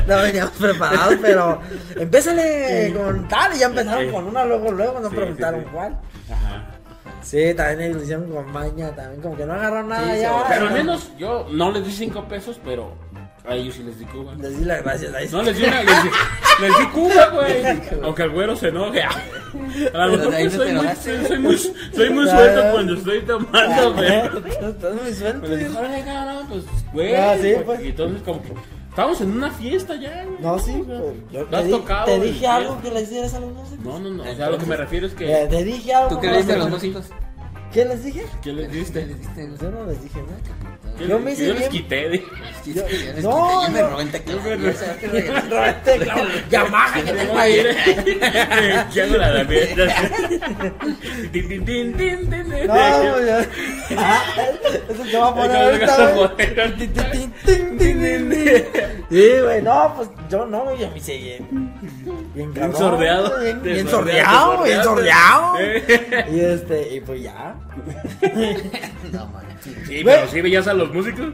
No 0.07 0.19
veníamos 0.23 0.53
preparados, 0.59 1.15
pero 1.23 1.61
empésale 1.97 2.93
con 2.95 3.27
tal 3.29 3.55
y 3.57 3.61
ya 3.61 3.67
empezaron 3.67 4.11
con 4.11 4.27
una 4.27 4.45
luego, 4.45 4.71
luego 4.73 5.01
no 5.01 5.09
Sí, 5.09 5.17
preguntaron 5.17 5.65
cuál. 5.73 5.99
Ajá. 6.31 6.48
Sí, 7.23 7.55
también 7.55 7.95
lo 7.95 8.03
hicieron 8.03 8.31
con 8.31 8.51
maña, 8.53 8.91
también 8.95 9.21
como 9.21 9.37
que 9.37 9.45
no 9.47 9.53
agarraron 9.55 9.89
nada 9.89 10.15
Sí, 10.15 10.21
ya. 10.21 10.45
Pero 10.49 10.69
al 10.69 10.75
menos 10.75 11.11
yo 11.19 11.47
no 11.51 11.71
les 11.73 11.85
di 11.85 11.93
cinco 11.93 12.27
pesos, 12.29 12.61
pero 12.65 12.95
a 13.47 13.55
ellos 13.55 13.75
sí 13.75 13.83
les 13.83 13.99
di 13.99 14.05
Cuba. 14.07 14.35
Les 14.35 14.59
di 14.59 14.65
las 14.65 14.83
gracias 14.83 15.15
ahí. 15.15 15.29
No, 15.33 15.43
les 15.43 15.57
di 15.57 15.65
una, 15.65 15.83
les 15.83 16.03
di, 16.03 16.11
les 16.61 16.79
di 16.79 16.87
Cuba, 16.89 17.29
güey. 17.31 17.63
Aunque 18.03 18.23
el 18.23 18.31
güero 18.31 18.57
se 18.57 18.69
enoje. 18.69 19.03
A 19.03 20.07
lo 20.07 20.17
mejor 20.19 20.33
no 20.33 20.51
soy, 20.51 20.73
muy, 20.73 20.87
soy, 21.27 21.39
muy, 21.39 21.59
soy 21.95 22.11
muy 22.11 22.27
Ya, 22.27 22.31
suelto 22.37 22.73
cuando 22.73 22.95
estoy 22.95 23.21
tomando, 23.23 23.95
güey. 23.95 24.09
Estás 24.71 24.95
muy 25.03 25.15
suelto. 25.15 25.49
Me 25.49 25.57
dijo, 25.57 25.79
"Órale, 25.79 26.05
cabrón, 26.05 26.47
pues, 26.49 26.65
güey. 26.93 27.15
Ah, 27.15 27.37
sí, 27.41 27.53
pues, 27.55 27.65
pues. 27.65 27.85
Y 27.85 27.89
entonces, 27.89 28.23
como 28.23 28.43
que 28.43 28.53
estábamos 28.99 29.21
en 29.21 29.31
una 29.31 29.51
fiesta 29.53 29.95
ya, 29.95 30.25
güey. 30.25 30.41
No, 30.41 30.59
sí, 30.59 30.83
pues, 30.85 30.99
yo 31.31 31.41
¿Lo 31.43 31.47
te, 31.47 31.57
has 31.57 31.65
di- 31.67 31.71
tocado 31.71 32.05
te 32.07 32.17
dije 32.21 32.33
fiesta? 32.41 32.57
algo 32.57 32.83
que 32.83 32.91
les 32.91 33.11
dieras 33.11 33.35
a 33.35 33.39
los 33.41 33.53
músicos. 33.53 33.85
No, 33.85 34.01
no, 34.01 34.11
no. 34.11 34.23
O 34.25 34.35
sea, 34.35 34.51
lo 34.51 34.59
que 34.59 34.67
me 34.67 34.77
refiero 34.77 35.07
es 35.07 35.13
Eh, 35.13 35.17
que. 35.17 35.47
te 35.49 35.65
dije 35.65 35.95
algo. 35.95 36.09
¿Tú 36.09 36.21
qué 36.21 36.27
no 36.27 36.33
le 36.33 36.39
diste 36.39 36.53
a 36.55 36.57
los 36.59 36.71
músicos? 36.71 37.05
¿Qué 37.73 37.85
les 37.85 38.03
dije? 38.03 38.25
¿Qué 38.43 38.53
les 38.53 38.73
diste? 38.73 39.07
Yo 39.61 39.71
no 39.71 39.87
les 39.87 40.03
dije 40.03 40.19
nada. 40.23 40.39
¿Qué 40.99 41.07
Yo 41.07 41.15
les- 41.17 41.25
me 41.25 41.33
hice 41.33 41.47
yo 41.47 41.53
les 41.53 41.59
bien- 41.61 41.71
quité, 41.71 42.09
de- 42.09 42.19
Yo- 42.19 42.83
les 42.89 43.23
no, 43.23 43.61
quité, 43.61 43.67
yo 43.67 43.71
me 43.71 43.81
no. 43.83 43.89
robé 43.91 44.03
en 44.03 44.11
teclado. 44.11 44.41
Yo 44.43 44.51
me 44.51 44.57
me- 44.57 44.71
Este, 45.69 45.99
claro, 46.01 46.25
Yamaha 46.51 46.95
que 47.05 47.13
tengo 47.13 47.39
ahí. 47.39 47.55
¿Qué 48.93 49.03
hago 49.03 49.17
la 49.17 49.45
fiesta? 49.45 49.85
Tin, 51.33 51.49
tin, 51.49 51.65
tin, 51.65 51.97
tin, 51.97 52.31
tin, 52.31 52.31
tin. 52.31 52.67
No, 52.67 52.75
pues, 52.75 53.27
ya. 53.27 53.47
Ah, 53.97 54.23
Eso 54.89 55.03
te 55.05 55.17
va 55.19 55.29
a 55.29 55.35
poner 55.35 55.57
ahorita, 55.57 56.13
güey. 56.15 56.37
Tin, 56.37 56.93
tin, 56.93 57.33
tin, 57.45 57.68
Sí, 57.79 59.31
güey, 59.43 59.63
no, 59.63 59.95
pues 59.97 60.11
yo 60.29 60.45
no, 60.47 60.65
güey, 60.65 60.79
yo 60.79 60.91
me 60.91 60.99
hice 60.99 61.17
bien. 61.17 61.47
Bien 61.51 62.23
Bien 62.35 62.53
cabrón, 62.53 62.77
sordeado. 62.77 63.41
Bien, 63.41 63.63
Te 63.63 63.73
bien 63.73 63.89
sordeaste, 63.89 64.25
sordeado, 64.35 64.63
bien 64.65 64.83
sordeado. 64.85 65.55
Y 66.31 66.41
este, 66.41 66.95
y 66.97 67.01
pues 67.01 67.23
ya. 67.23 67.55
No, 69.13 69.27
man. 69.29 69.45
Sí, 69.87 70.03
pero 70.05 70.29
sí 70.29 70.41
veías 70.41 70.67
a 70.69 70.75
los 70.75 70.93
músicos. 70.93 71.27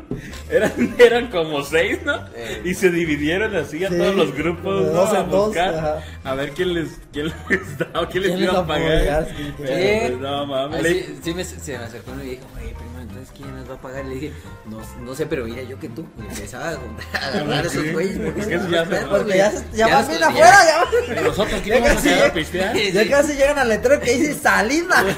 Eran, 0.48 0.94
eran 0.98 1.26
como 1.30 1.62
seis, 1.62 1.98
¿no? 2.04 2.14
Eh. 2.35 2.62
Y 2.64 2.74
se 2.74 2.90
dividieron 2.90 3.54
así 3.57 3.85
a 3.85 3.88
Sí, 3.90 3.96
todos 3.98 4.14
los 4.14 4.35
grupos, 4.35 4.83
¿no? 4.87 4.90
dos 4.92 5.12
A 5.12 5.20
en 5.20 5.30
dos, 5.30 5.46
buscar. 5.48 5.74
ajá. 5.74 5.98
A 6.24 6.35
ver 6.35 6.50
quién 6.52 6.74
les, 6.74 7.00
quién 7.12 7.26
les 7.50 7.78
daba, 7.78 8.09
quién 8.09 8.22
les 8.22 8.33
¿Quién 8.33 8.40
les 8.44 8.50
iba 8.50 8.61
a 8.61 8.66
pagar. 8.66 9.28
Sí, 9.37 9.52
pues, 9.59 10.18
no 10.18 10.46
mames. 10.46 10.87
Sí, 10.87 11.18
sí 11.22 11.35
me, 11.35 11.44
se 11.44 11.78
me 11.78 11.85
acercó 11.85 12.12
y 12.12 12.16
me 12.16 12.24
dijo, 12.24 12.46
primo, 12.54 12.93
entonces 13.04 13.32
¿quién 13.36 13.54
nos 13.56 13.68
va 13.70 13.74
a 13.74 13.80
pagar? 13.80 14.04
Le 14.04 14.14
dije, 14.16 14.32
no, 14.66 14.80
no 15.02 15.14
sé, 15.14 15.26
pero 15.26 15.44
mira 15.44 15.62
yo 15.62 15.78
que 15.78 15.88
tú. 15.88 16.06
Y 16.18 16.22
empezaba 16.22 16.70
a 16.70 16.74
juntar 16.74 17.06
a 17.22 17.26
agarrar 17.28 17.64
a 17.64 17.66
esos 17.68 17.92
güeyes. 17.92 18.18
Porque 18.18 18.40
Es 18.40 18.46
que 18.46 18.58
son 18.58 18.70
ya 18.70 18.84
se- 18.86 19.06
Porque 19.06 19.36
ya, 19.38 19.52
ya 19.72 19.98
los- 20.00 20.08
bien 20.08 20.22
afuera, 20.24 20.56
ya. 20.66 21.22
Nosotros 21.22 21.50
Ya 21.50 21.62
quién 21.62 21.82
vamos 21.82 21.90
a 21.90 21.94
casi 21.94 22.08
quedar 22.08 22.30
a 22.30 22.32
pistear. 22.34 22.76
Ya 22.94 23.08
casi 23.08 23.32
llegan 23.34 23.58
al 23.58 23.68
letrero 23.68 24.00
que 24.00 24.16
dice 24.16 24.34
salida. 24.34 25.04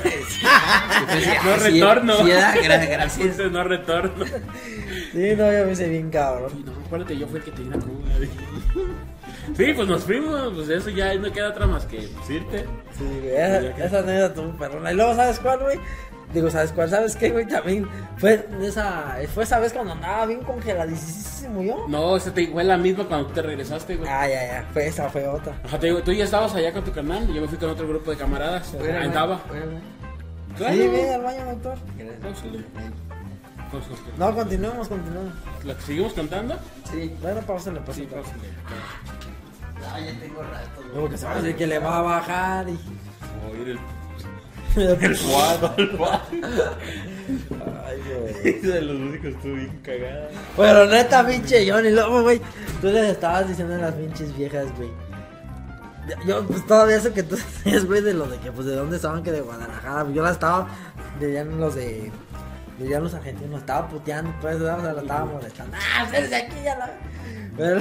No 1.45 1.53
ah, 1.53 1.57
retorno. 1.63 2.17
Sí, 2.19 2.31
gracias. 2.63 3.51
No 3.51 3.65
retorno. 3.65 4.25
Sí, 5.13 5.35
no, 5.37 5.53
yo 5.53 5.65
me 5.67 5.73
hice 5.73 5.89
bien 5.89 6.11
cabrón. 6.11 6.65
No, 6.65 6.73
acuérdate, 6.87 7.17
yo 7.17 7.27
fui 7.27 7.39
el 7.39 7.45
que 7.45 7.51
te 7.53 7.63
di 7.63 7.71
la. 7.71 7.77
Sí, 9.57 9.73
pues 9.75 9.89
nos 9.89 10.03
fuimos, 10.05 10.53
pues 10.55 10.69
eso 10.69 10.91
ya 10.91 11.15
no 11.15 11.33
queda 11.33 11.51
otra 11.51 11.67
más 11.67 11.87
que 11.87 11.99
pues, 12.17 12.31
irte. 12.31 12.65
Sí, 12.99 13.05
güey, 13.23 13.37
esa, 13.37 13.61
esa 13.85 13.99
anécdota 14.01 14.35
tuvo 14.35 14.57
perrona. 14.59 14.93
Y 14.93 14.97
luego, 14.97 15.15
¿sabes 15.15 15.39
cuál, 15.39 15.61
güey? 15.61 15.79
Digo, 16.33 16.51
¿sabes 16.51 16.73
cuál? 16.73 16.91
¿Sabes 16.91 17.17
qué, 17.17 17.31
güey? 17.31 17.47
También 17.47 17.89
fue 18.19 18.47
esa, 18.61 19.17
fue 19.33 19.45
esa 19.45 19.59
vez 19.59 19.73
cuando 19.73 19.93
andaba 19.93 20.27
bien 20.27 20.43
congeladísimo 20.43 21.63
yo. 21.63 21.87
No, 21.89 22.17
esa 22.17 22.35
te 22.35 22.49
fue 22.49 22.65
la 22.65 22.77
misma 22.77 23.05
cuando 23.05 23.29
tú 23.29 23.35
te 23.35 23.43
regresaste, 23.43 23.97
güey. 23.97 24.09
Ah, 24.11 24.29
ya, 24.29 24.47
ya, 24.47 24.69
fue 24.73 24.87
esa, 24.89 25.09
fue 25.09 25.27
otra. 25.27 25.59
Ajá, 25.65 25.79
te 25.79 25.87
digo, 25.87 26.03
tú 26.03 26.13
ya 26.13 26.25
estabas 26.25 26.55
allá 26.55 26.73
con 26.73 26.85
tu 26.85 26.93
canal 26.93 27.29
y 27.31 27.35
yo 27.35 27.41
me 27.41 27.49
fui 27.49 27.57
con 27.59 27.71
otro 27.71 27.89
grupo 27.89 28.11
de 28.11 28.17
camaradas. 28.17 28.67
Fuera, 28.67 29.01
Ahí 29.01 29.07
andaba. 29.07 29.41
Claro. 30.57 30.75
Sí, 30.75 30.89
ve 30.89 31.15
al 31.15 31.23
baño, 31.23 31.45
doctor. 31.47 31.79
No, 34.19 34.35
continuemos, 34.35 34.89
continuemos. 34.89 35.33
¿La 35.65 35.81
seguimos 35.81 36.13
cantando? 36.13 36.57
Sí. 36.91 37.15
Bueno, 37.21 37.41
pausale, 37.43 37.81
pues. 37.81 37.97
Sí, 37.97 38.03
pásale. 38.05 38.49
Ah, 39.93 40.01
ya 40.01 40.19
tengo 40.19 40.43
rato. 40.43 40.69
güey. 40.77 40.89
Luego 40.93 41.09
que 41.11 41.19
se 41.19 41.27
va 41.27 41.33
a 41.33 41.37
decir 41.37 41.57
que 41.57 41.67
le 41.67 41.79
va 41.79 41.99
a 41.99 42.03
bajar 42.03 42.69
y... 42.69 42.79
Oír 43.53 43.69
el, 43.69 43.79
el 44.77 45.19
cuadro, 45.19 45.75
el 45.77 45.91
cuadro. 45.97 46.77
Ay, 47.87 48.03
güey. 48.43 48.61
De 48.61 48.83
los 48.83 48.99
músicos 48.99 49.29
estuvo 49.31 49.55
bien 49.55 49.81
cagada. 49.83 50.29
Pero 50.57 50.87
neta, 50.87 51.27
pinche 51.27 51.71
Johnny, 51.71 51.91
luego, 51.91 52.23
güey, 52.23 52.41
tú 52.81 52.89
les 52.89 53.11
estabas 53.11 53.49
diciendo 53.49 53.75
a 53.75 53.79
las 53.79 53.95
pinches 53.95 54.37
viejas, 54.37 54.67
güey. 54.77 54.91
Yo, 56.25 56.47
pues 56.47 56.65
todavía 56.67 56.97
eso 56.97 57.13
que 57.13 57.23
tú 57.23 57.37
decías, 57.65 57.85
güey, 57.85 58.01
de 58.01 58.15
lo 58.15 58.27
de 58.29 58.39
que, 58.39 58.53
pues, 58.53 58.67
de 58.67 58.77
dónde 58.77 58.97
estaban, 58.97 59.23
que 59.23 59.33
de 59.33 59.41
Guadalajara. 59.41 60.11
Yo 60.13 60.23
la 60.23 60.31
estaba, 60.31 60.69
ya 61.21 61.45
los 61.45 61.75
de, 61.75 62.13
ya 62.79 63.01
los 63.01 63.15
argentinos, 63.15 63.61
estaba 63.61 63.89
puteando, 63.89 64.33
pues, 64.41 64.57
o 64.57 64.65
sea, 64.65 64.77
la 64.77 65.01
estaba 65.01 65.25
molestando. 65.25 65.77
¡Ah, 65.77 66.05
ustedes 66.05 66.31
de 66.31 66.37
aquí 66.37 66.57
ya 66.63 66.77
la! 66.77 66.91
Pero, 67.57 67.81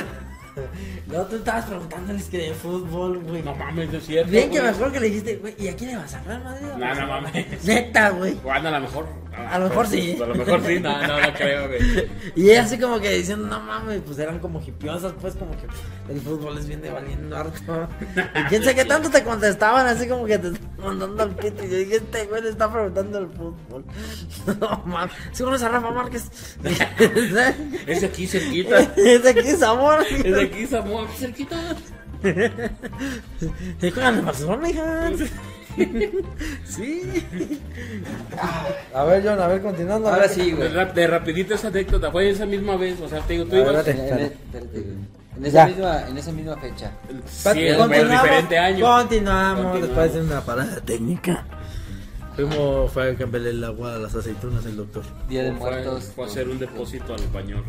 luego 1.10 1.26
tú 1.26 1.36
estabas 1.38 1.66
preguntándoles 1.66 2.26
que 2.26 2.38
de 2.38 2.54
fútbol, 2.54 3.20
güey. 3.20 3.42
No 3.44 3.56
mames, 3.56 3.92
no 3.92 3.98
es 3.98 4.06
cierto. 4.06 4.32
Bien 4.32 4.50
que 4.52 4.62
mejor 4.62 4.92
que 4.92 5.00
le 5.00 5.08
dijiste, 5.08 5.36
güey, 5.38 5.56
¿y 5.60 5.68
a 5.68 5.76
quién 5.76 5.92
le 5.92 5.98
vas 5.98 6.14
a 6.14 6.22
Madrid? 6.24 6.68
o 6.68 6.70
No, 6.70 6.78
no 6.78 6.86
Barcelona?" 6.86 7.22
mames. 7.22 7.64
Neta, 7.66 8.10
güey. 8.12 8.34
Bueno, 8.36 8.68
a 8.70 8.72
lo 8.72 8.80
mejor. 8.82 9.08
A 9.38 9.60
lo 9.60 9.70
mejor 9.70 9.88
sí. 9.88 10.18
A 10.22 10.26
lo 10.26 10.36
mejor 10.36 10.62
sí, 10.66 10.80
no, 10.80 11.08
no, 11.08 11.20
no 11.20 11.34
creo, 11.34 11.68
güey. 11.68 12.10
Y 12.36 12.50
ella 12.50 12.64
así 12.64 12.78
como 12.78 13.00
que 13.00 13.12
diciendo, 13.12 13.48
no 13.48 13.60
mames, 13.60 14.02
pues 14.06 14.18
eran 14.20 14.40
como 14.40 14.62
hipiosas, 14.62 15.14
pues 15.20 15.36
como 15.36 15.52
que 15.52 15.68
el 16.14 16.22
fútbol 16.22 16.56
les 16.56 16.68
viene 16.68 16.90
valiendo 16.90 17.36
harto. 17.36 17.88
Y 18.36 18.44
quién 18.50 18.64
sabe 18.64 18.76
qué 18.76 18.86
tanto 18.86 19.10
te 19.10 19.24
contestaban, 19.24 19.86
así 19.88 20.08
como 20.08 20.26
que 20.26 20.38
te 20.38 20.48
estaban 20.50 20.84
mandando 20.84 21.24
al 21.24 21.36
pito. 21.36 21.64
Y 21.64 21.70
yo 21.70 21.78
dije, 21.78 21.96
este 21.98 22.26
güey 22.26 22.42
le 22.42 22.50
está 22.50 22.72
preguntando 22.72 23.20
el 23.20 23.28
fútbol. 23.28 23.86
No 24.60 24.84
mames, 24.86 25.16
¿sí 25.32 25.44
conoces 25.44 25.68
a 25.68 25.70
Rafa 25.70 25.92
Márquez? 25.92 26.30
Es 27.88 28.02
de 28.02 28.08
aquí 28.08 28.28
cerquita. 28.28 28.80
es 28.96 29.24
de 29.24 29.30
aquí, 29.30 29.52
Zamora. 29.52 30.04
Es 30.04 30.24
de 30.24 30.42
aquí, 30.42 30.64
aquí 30.64 31.18
cerquita. 31.18 31.76
¿Y 33.82 33.92
juegan 33.92 34.20
en 34.20 34.26
Barcelona, 34.26 34.70
hija? 34.70 35.12
Sí. 36.66 37.02
A 38.94 39.04
ver, 39.04 39.24
John, 39.26 39.40
a 39.40 39.48
ver, 39.48 39.62
continuando. 39.62 40.08
Ahora 40.10 40.28
sí, 40.30 40.52
De, 40.52 40.58
güey. 40.58 40.70
rap- 40.70 40.94
de 40.94 41.08
rapidito 41.08 41.56
esa 41.56 41.68
anécdota, 41.68 42.12
fue 42.12 42.30
esa 42.30 42.46
misma 42.46 42.76
vez, 42.78 43.00
o 43.02 43.08
sea, 43.10 43.20
te 43.22 43.34
digo, 43.34 43.46
tú 43.46 43.56
ibas... 43.56 43.88
En, 43.88 44.32
Ya. 45.42 45.64
esa, 45.64 45.68
misma, 45.68 46.08
en 46.08 46.18
esa 46.18 46.32
misma 46.32 46.56
fecha. 46.58 46.92
Sí, 47.28 47.50
pero 47.54 47.88
diferente 47.88 48.58
año. 48.58 48.86
Continuamos, 48.86 49.66
Continuamos. 49.66 49.82
después 49.82 50.14
de 50.14 50.22
una 50.22 50.42
parada 50.42 50.80
técnica. 50.82 51.44
Fuimos, 52.36 52.92
fue 52.92 53.12
a 53.12 53.16
cambiarle 53.16 53.52
el 53.52 53.64
agua 53.64 53.96
a 53.96 53.98
las 53.98 54.14
aceitunas 54.16 54.66
el 54.66 54.76
doctor. 54.76 55.04
Día 55.30 55.44
de 55.44 55.52
Fue, 55.54 55.72
Muertos. 55.72 56.12
fue 56.16 56.26
a 56.26 56.28
hacer 56.28 56.50
un 56.50 56.60
depósito 56.60 57.14
al 57.14 57.22
baño. 57.34 57.64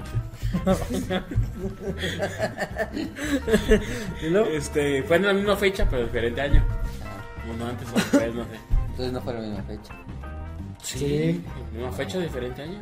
¿Y 4.22 4.28
luego? 4.28 4.46
Este, 4.48 5.02
fue 5.04 5.16
en 5.16 5.26
la 5.26 5.32
misma 5.32 5.56
fecha, 5.56 5.86
pero 5.90 6.04
diferente 6.04 6.40
año. 6.40 6.64
Uno 7.54 7.66
antes 7.66 7.88
o 7.90 7.94
después, 7.94 8.34
no 8.34 8.44
sé. 8.44 8.50
entonces 8.90 9.12
no 9.12 9.20
fue 9.20 9.34
la 9.34 9.40
misma 9.40 9.62
fecha. 9.64 9.94
Sí. 10.82 11.44
¿Misma 11.72 11.92
fecha, 11.92 12.18
diferente 12.18 12.62
año? 12.62 12.78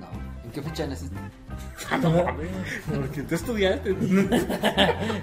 No. 0.00 0.44
¿En 0.44 0.50
qué 0.50 0.62
fecha 0.62 0.86
naciste? 0.86 1.16
Ah, 1.90 1.98
no 1.98 2.10
mames. 2.10 2.48
Porque 2.92 3.22
tú 3.22 3.34
estudiaste. 3.34 3.94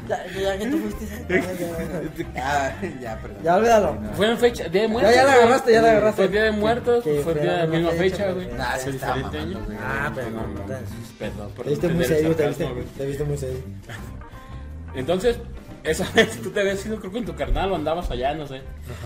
Ya, 0.08 0.26
ya 0.28 0.58
que 0.58 0.68
tú 0.68 0.78
fuiste. 0.78 1.06
Ah, 2.38 2.72
ya, 3.02 3.18
perdón. 3.22 3.38
Ya 3.44 3.56
olvídalo. 3.56 3.98
Fue 4.16 4.32
en 4.32 4.38
fecha, 4.38 4.68
Día 4.70 4.84
de 4.84 4.88
Muertos. 4.88 5.14
ya 5.16 5.24
la 5.24 5.32
güey. 5.34 5.44
agarraste, 5.44 5.72
ya 5.74 5.82
la 5.82 5.92
agarraste. 5.92 6.22
Fue 6.24 6.32
Día 6.32 6.44
de 6.44 6.52
Muertos, 6.52 7.04
fue 7.04 7.20
fue 7.24 7.34
día 7.36 7.42
de 7.44 7.48
la 7.48 7.66
la 7.66 7.68
misma 7.68 7.92
fecha, 7.92 8.16
fecha, 8.18 8.32
güey. 8.32 8.46
güey. 8.48 8.58
Ah, 8.62 8.72
Fue 8.74 8.80
sí, 8.84 8.92
diferente 8.92 9.24
mamando, 9.38 9.58
año. 9.58 9.66
güey. 9.66 9.78
Ah, 9.82 10.12
No, 10.16 10.22
no, 10.30 10.48
no. 10.48 10.76
Perdón, 11.20 11.52
por 11.56 11.66
Te 11.66 11.70
viste 11.72 11.88
no 11.88 11.94
muy 11.96 12.06
serio, 12.06 12.36
te 12.36 13.06
viste 13.06 13.24
muy 13.24 13.38
serio. 13.38 13.60
Entonces, 14.96 15.38
esa 15.84 16.10
vez 16.16 16.42
tú 16.42 16.50
te 16.52 16.60
habías 16.62 16.86
ido, 16.86 17.00
creo 17.00 17.12
que 17.12 17.20
en 17.20 17.26
tu 17.26 17.36
carnal 17.36 17.72
o 17.72 17.76
andabas 17.76 18.10
allá, 18.12 18.34
no 18.34 18.48
sé. 18.48 18.62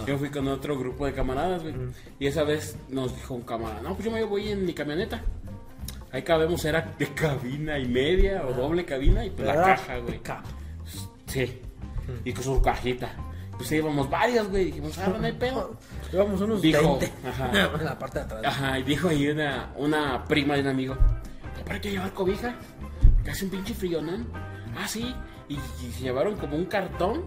Yo 0.05 0.17
fui 0.17 0.29
con 0.29 0.47
otro 0.47 0.77
grupo 0.77 1.05
de 1.05 1.13
camaradas, 1.13 1.63
güey. 1.63 1.75
Y 2.19 2.27
esa 2.27 2.43
vez 2.43 2.77
nos 2.89 3.15
dijo 3.15 3.33
un 3.33 3.41
camarada, 3.41 3.81
no, 3.81 3.93
pues 3.93 4.05
yo 4.05 4.11
me 4.11 4.23
voy 4.23 4.49
en 4.49 4.65
mi 4.65 4.73
camioneta. 4.73 5.21
Ahí 6.11 6.21
cabemos, 6.21 6.63
era 6.63 6.93
de 6.97 7.07
cabina 7.07 7.77
y 7.77 7.87
media 7.87 8.45
o 8.47 8.53
doble 8.53 8.85
cabina 8.85 9.25
y 9.25 9.31
pues 9.31 9.47
la 9.47 9.55
caja, 9.55 9.97
güey. 9.97 10.21
Sí. 11.27 11.61
Y 12.23 12.31
con 12.33 12.43
su 12.43 12.61
cajita. 12.61 13.11
Pues 13.57 13.71
íbamos 13.71 14.09
varias, 14.09 14.47
güey. 14.49 14.65
Dijimos, 14.65 14.97
ah, 14.97 15.13
no 15.19 15.25
hay 15.25 15.31
pedo. 15.33 15.75
Llevamos 16.11 16.39
unos 16.41 16.61
Dijo, 16.61 16.99
20. 16.99 17.11
ajá. 17.27 17.51
En 17.79 17.85
la 17.85 17.97
parte 17.97 18.19
de 18.19 18.25
atrás. 18.25 18.41
Ajá, 18.45 18.79
y 18.79 18.83
dijo 18.83 19.09
ahí 19.09 19.27
una, 19.27 19.71
una 19.77 20.23
prima 20.25 20.55
de 20.55 20.61
un 20.61 20.67
amigo, 20.67 20.97
¿para 21.65 21.81
qué 21.81 21.91
llevar 21.91 22.13
cobija? 22.13 22.55
Que 23.23 23.31
hace 23.31 23.45
un 23.45 23.51
pinche 23.51 23.73
frillonón. 23.73 24.27
Ah, 24.77 24.87
sí. 24.87 25.13
Y, 25.49 25.55
y 25.55 25.91
se 25.91 26.01
llevaron 26.03 26.35
como 26.37 26.55
un 26.55 26.65
cartón 26.65 27.23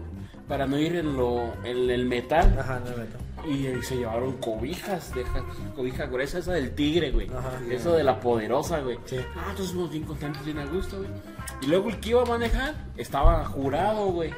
para 0.47 0.65
no 0.65 0.77
ir 0.77 0.95
en, 0.95 1.15
lo, 1.15 1.53
en 1.63 1.89
el 1.89 2.05
metal. 2.05 2.57
Ajá, 2.59 2.79
no 2.79 2.97
meto. 2.97 3.17
Y, 3.47 3.67
eh, 3.67 3.79
se 3.83 3.95
llevaron 3.95 4.33
cobijas, 4.37 5.13
de 5.15 5.23
ja- 5.23 5.45
cobija 5.75 6.05
gruesa, 6.07 6.39
esa 6.39 6.53
del 6.53 6.75
tigre, 6.75 7.11
güey. 7.11 7.29
Ajá. 7.29 7.51
Eso 7.69 7.93
de 7.93 8.03
la 8.03 8.19
poderosa, 8.19 8.79
güey. 8.81 8.97
Sí. 9.05 9.17
Ah, 9.37 9.47
entonces 9.51 9.71
fuimos 9.73 9.91
bien 9.91 10.03
contentos, 10.03 10.43
bien 10.43 10.57
a 10.59 10.65
gusto, 10.65 10.97
güey. 10.97 11.09
Y 11.61 11.67
luego 11.67 11.89
el 11.89 11.99
que 11.99 12.09
iba 12.09 12.21
a 12.23 12.25
manejar 12.25 12.75
estaba 12.97 13.45
jurado, 13.45 14.07
güey. 14.07 14.31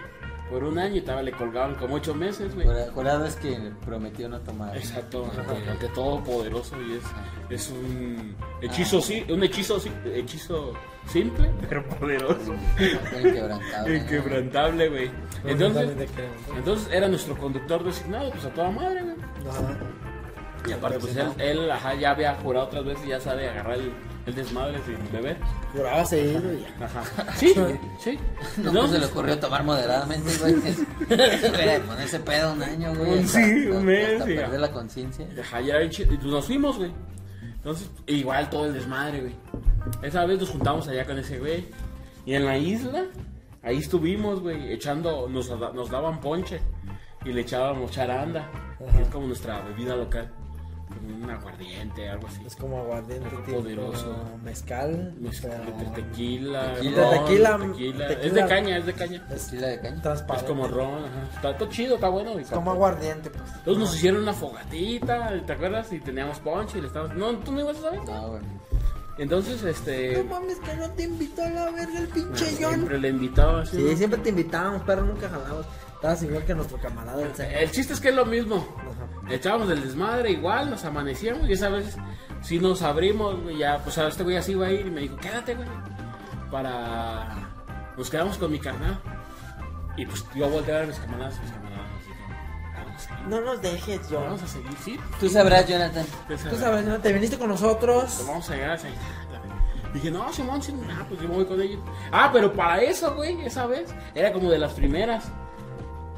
Por 0.51 0.63
un 0.65 0.77
año 0.77 0.95
y 0.95 0.97
estaba, 0.99 1.21
le 1.23 1.31
colgaban 1.31 1.75
como 1.75 1.95
ocho 1.95 2.13
meses, 2.13 2.53
güey. 2.53 2.67
Jura- 2.67 2.91
Jurado 2.93 3.25
es 3.25 3.35
que 3.37 3.71
prometió 3.85 4.27
no 4.29 4.39
tomar. 4.41 4.75
Exacto, 4.77 5.31
ante, 5.37 5.69
ante 5.71 5.87
todo 5.89 6.21
poderoso 6.23 6.75
y 6.81 6.95
es, 6.97 7.03
es 7.49 7.69
un 7.71 8.35
hechizo, 8.61 8.99
sí, 9.01 9.25
un 9.29 9.41
hechizo, 9.43 9.79
sí, 9.79 9.89
hechizo 10.13 10.73
simple, 11.07 11.49
pero 11.69 11.83
poderoso, 11.87 12.53
Inquebrantable. 13.17 13.97
inquebrantable, 13.97 14.89
güey. 14.89 15.11
Entonces, 15.45 15.89
entonces 16.55 16.89
era 16.93 17.07
nuestro 17.07 17.37
conductor 17.37 17.83
designado, 17.83 18.29
pues 18.31 18.45
a 18.45 18.49
toda 18.49 18.69
madre, 18.71 19.01
güey. 19.03 19.15
Ajá. 19.49 19.77
Y 20.67 20.71
aparte, 20.73 20.99
pues 20.99 21.15
él, 21.15 21.27
él, 21.39 21.71
ajá, 21.71 21.95
ya 21.95 22.11
había 22.11 22.35
jurado 22.35 22.67
otras 22.67 22.85
veces 22.85 23.05
y 23.05 23.09
ya 23.09 23.19
sabe 23.19 23.49
agarrar 23.49 23.79
el, 23.79 23.91
el 24.25 24.35
desmadre 24.35 24.79
sin 24.85 25.11
beber. 25.11 25.37
Juraba 25.73 26.05
seguido 26.05 26.53
y 26.53 26.61
ya. 26.61 26.85
Ajá. 26.85 27.03
Sí, 27.35 27.53
sí. 27.99 28.19
No, 28.57 28.71
pues 28.71 28.91
se 28.91 28.99
le 28.99 29.05
ocurrió 29.05 29.39
tomar 29.39 29.63
moderadamente, 29.63 30.31
güey. 30.39 30.55
Ponerse 31.81 32.19
pedo 32.19 32.53
un 32.53 32.63
año, 32.63 32.93
güey. 32.95 33.13
Un 33.19 33.25
hasta- 33.25 33.43
sí, 33.43 33.67
un 33.67 33.85
mes, 33.85 34.13
hasta 34.13 34.25
perder 34.25 34.59
la 34.59 34.71
conciencia. 34.71 35.27
Ajá, 35.39 35.61
ya 35.61 35.75
nos 36.23 36.45
fuimos, 36.45 36.77
güey. 36.77 36.91
Entonces, 37.55 37.89
igual 38.07 38.49
todo 38.49 38.65
el 38.65 38.73
desmadre, 38.73 39.21
güey. 39.21 39.35
Esa 40.01 40.25
vez 40.25 40.39
nos 40.39 40.49
juntamos 40.49 40.87
allá 40.87 41.05
con 41.05 41.17
ese 41.19 41.39
güey. 41.39 41.65
Y 42.25 42.33
en 42.35 42.45
la 42.45 42.57
isla, 42.57 43.05
ahí 43.63 43.77
estuvimos, 43.77 44.39
güey, 44.41 44.71
echando, 44.73 45.27
nos, 45.29 45.49
nos 45.49 45.89
daban 45.89 46.19
ponche. 46.21 46.59
Y 47.25 47.33
le 47.33 47.41
echábamos 47.41 47.91
charanda. 47.91 48.49
que 48.95 49.01
es 49.03 49.07
como 49.09 49.27
nuestra 49.27 49.61
bebida 49.61 49.95
local. 49.95 50.31
Un 51.03 51.29
aguardiente, 51.29 52.09
algo 52.09 52.27
así. 52.27 52.41
Es 52.45 52.55
como 52.55 52.79
aguardiente, 52.79 53.27
Algo 53.29 53.41
tipo 53.43 53.57
poderoso. 53.57 54.15
mezcal. 54.43 55.13
Mezcal, 55.19 55.61
pero 55.77 55.91
tequila, 55.91 56.73
Tequila. 56.75 57.01
ron, 57.57 57.71
Tequila, 57.73 58.07
tequila. 58.07 58.07
Es 58.27 58.33
de 58.33 58.45
caña, 58.47 58.77
es 58.77 58.85
de 58.85 58.93
caña. 58.93 59.27
Es 59.31 59.45
Tequila 59.47 59.67
de 59.67 59.79
caña. 59.79 59.95
Es 59.95 60.01
transparente. 60.01 60.47
como 60.47 60.67
ron, 60.67 61.05
ajá. 61.05 61.49
Está, 61.49 61.69
chido, 61.69 61.95
está 61.95 62.09
bueno. 62.09 62.37
y 62.39 62.43
Es 62.43 62.49
como 62.49 62.71
aguardiente, 62.71 63.29
pues. 63.29 63.43
Entonces 63.57 63.77
nos 63.77 63.95
hicieron 63.95 64.21
una 64.21 64.33
fogatita, 64.33 65.31
¿te 65.45 65.53
acuerdas? 65.53 65.91
Y 65.91 65.99
teníamos 65.99 66.39
ponche 66.39 66.77
y 66.77 66.81
le 66.81 66.87
estábamos... 66.87 67.15
No, 67.17 67.37
tú 67.39 67.51
no 67.51 67.61
ibas 67.61 67.77
a 67.77 67.81
saber. 67.81 67.99
No, 68.05 68.27
güey. 68.29 68.41
Entonces, 69.17 69.61
este... 69.63 70.23
No 70.23 70.23
mames, 70.23 70.59
que 70.59 70.73
no 70.75 70.89
te 70.91 71.03
invitó 71.03 71.43
a 71.43 71.49
la 71.49 71.71
verga 71.71 71.99
el 71.99 72.07
pinche 72.07 72.45
John. 72.59 72.73
Siempre 72.75 72.99
le 72.99 73.09
invitaba 73.09 73.61
así. 73.61 73.77
Sí, 73.77 73.83
¿no? 73.83 73.97
siempre 73.97 74.19
te 74.19 74.29
invitábamos, 74.29 74.81
pero 74.85 75.03
nunca 75.03 75.29
jalamos. 75.29 75.65
Estabas 75.95 76.23
igual 76.23 76.43
que 76.45 76.55
nuestro 76.55 76.77
camarada 76.79 77.21
el. 77.21 77.41
El 77.41 77.71
chiste 77.71 77.93
es 77.93 77.99
que 77.99 78.09
es 78.09 78.15
lo 78.15 78.25
mismo. 78.25 78.65
Echábamos 79.29 79.69
el 79.69 79.81
desmadre 79.81 80.31
igual, 80.31 80.69
nos 80.69 80.83
amanecíamos 80.83 81.47
y 81.47 81.53
esa 81.53 81.69
vez 81.69 81.97
sí 82.41 82.59
nos 82.59 82.81
abrimos, 82.81 83.35
ya, 83.57 83.79
pues 83.83 83.97
a 83.97 84.07
este 84.07 84.23
güey 84.23 84.37
así 84.37 84.53
iba 84.53 84.67
a 84.67 84.71
ir 84.71 84.87
y 84.87 84.91
me 84.91 85.01
dijo, 85.01 85.15
quédate, 85.17 85.55
güey. 85.55 85.67
Para... 86.49 87.49
Nos 87.97 88.09
quedamos 88.09 88.37
con 88.37 88.51
mi 88.51 88.59
carnal. 88.59 88.99
Y 89.97 90.05
pues 90.05 90.25
yo 90.33 90.49
volteé 90.49 90.73
a 90.73 90.77
ver 90.77 90.85
a 90.85 90.87
mis 90.87 90.99
camaradas, 90.99 91.39
mis 91.41 91.51
camaradas 91.51 91.85
así 91.99 92.11
como, 92.13 92.85
vamos 92.85 92.95
a 92.95 92.99
seguir. 92.99 93.27
No 93.27 93.41
nos 93.41 93.61
dejes, 93.61 94.01
John. 94.09 94.23
Vamos 94.23 94.43
a 94.43 94.47
seguir, 94.47 94.77
sí. 94.83 94.99
Tú 95.19 95.29
sabrás, 95.29 95.67
Jonathan. 95.67 96.05
Tú 96.27 96.55
sabes, 96.57 96.85
¿no? 96.85 96.99
Te 96.99 97.13
viniste 97.13 97.37
con 97.37 97.49
nosotros. 97.49 98.03
Pues 98.03 98.27
vamos 98.27 98.49
a 98.49 98.55
llegar 98.55 98.71
a. 98.71 98.77
Dije, 99.93 100.09
no, 100.09 100.31
Simón, 100.31 100.61
sí, 100.61 100.73
ah, 100.89 101.05
pues 101.07 101.21
yo 101.21 101.27
me 101.27 101.35
voy 101.35 101.45
con 101.45 101.61
ellos. 101.61 101.81
Ah, 102.11 102.29
pero 102.31 102.53
para 102.53 102.81
eso, 102.81 103.13
güey, 103.13 103.45
esa 103.45 103.65
vez, 103.65 103.93
era 104.15 104.31
como 104.31 104.49
de 104.49 104.57
las 104.57 104.71
primeras. 104.71 105.29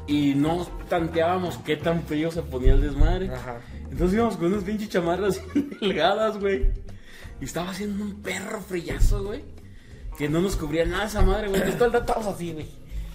Y 0.06 0.34
no 0.34 0.66
tanteábamos 0.88 1.58
qué 1.58 1.76
tan 1.76 2.02
frío 2.02 2.30
se 2.30 2.42
ponía 2.42 2.74
el 2.74 2.82
desmadre. 2.82 3.30
Ajá. 3.30 3.60
Entonces 3.90 4.14
íbamos 4.14 4.36
con 4.36 4.46
unas 4.52 4.64
pinches 4.64 4.90
chamarras 4.90 5.40
delgadas, 5.80 6.38
güey. 6.38 6.70
Y 7.40 7.44
estaba 7.44 7.70
haciendo 7.70 8.04
un 8.04 8.22
perro 8.22 8.60
frillazo, 8.60 9.24
güey. 9.24 9.44
Que 10.18 10.28
no 10.28 10.40
nos 10.40 10.56
cubría 10.56 10.84
nada 10.84 11.06
esa 11.06 11.22
madre, 11.22 11.48
güey. 11.48 11.60
Todo 11.72 11.86
el 11.86 11.92
rato 11.92 11.98
estábamos 11.98 12.34
así, 12.34 12.52
güey. 12.52 12.68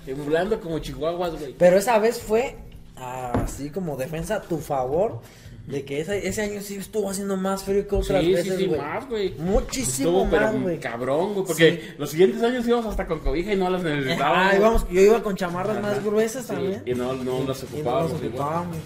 Temblando 0.06 0.60
como 0.60 0.80
chihuahuas, 0.80 1.40
güey. 1.40 1.56
Pero 1.58 1.78
esa 1.78 2.00
vez 2.00 2.20
fue 2.20 2.58
así 2.96 3.70
como 3.70 3.96
defensa 3.96 4.36
a 4.36 4.42
tu 4.42 4.58
favor 4.58 5.22
de 5.70 5.86
que 5.86 6.02
ese, 6.02 6.28
ese 6.28 6.42
año 6.42 6.62
sí 6.62 6.76
estuvo 6.78 7.10
haciendo 7.12 7.38
más 7.38 7.64
frío 7.64 7.88
que 7.88 7.96
otras 7.96 8.24
Sí, 8.24 8.34
veces, 8.34 8.58
sí, 8.58 8.68
más, 8.68 9.08
güey. 9.08 9.36
Muchísimo 9.38 10.24
Estuvo, 10.24 10.26
más, 10.26 10.60
güey. 10.62 10.80
cabrón, 10.80 11.34
güey. 11.36 11.46
Porque 11.46 11.72
Sí. 11.82 11.94
los 12.00 12.10
siguientes 12.10 12.42
años 12.42 12.68
íbamos 12.68 12.88
hasta 12.88 13.06
con 13.06 13.20
cobija 13.20 13.54
y 13.54 13.56
no 13.56 13.70
las 13.70 13.84
necesitábamos. 13.84 14.54
Ah, 14.54 14.56
íbamos- 14.58 14.90
yo 14.90 15.02
iba 15.02 15.22
con 15.22 15.36
chamarras 15.36 15.78
Ajá. 15.78 15.88
más 15.88 16.04
gruesas 16.04 16.42
Sí, 16.48 16.54
también. 16.54 16.82
Y 16.88 16.94
no, 16.96 17.14
no 17.14 17.44
las 17.48 17.62
Y 17.62 17.66
no 17.68 17.72
ocupábamos. 17.78 18.12
ocupábamos. 18.14 18.78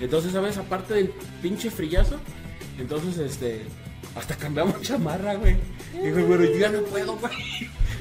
Entonces, 0.00 0.32
¿sabes? 0.32 0.56
Aparte 0.56 0.94
del 0.94 1.12
pinche 1.42 1.70
frillazo, 1.70 2.16
entonces, 2.78 3.18
este, 3.18 3.60
hasta 4.16 4.34
cambiamos 4.34 4.80
chamarra, 4.82 5.34
güey. 5.34 5.56
Digo, 6.02 6.24
pero 6.26 6.44
yo 6.44 6.56
ya 6.56 6.70
no 6.70 6.80
puedo, 6.84 7.16
güey. 7.16 7.32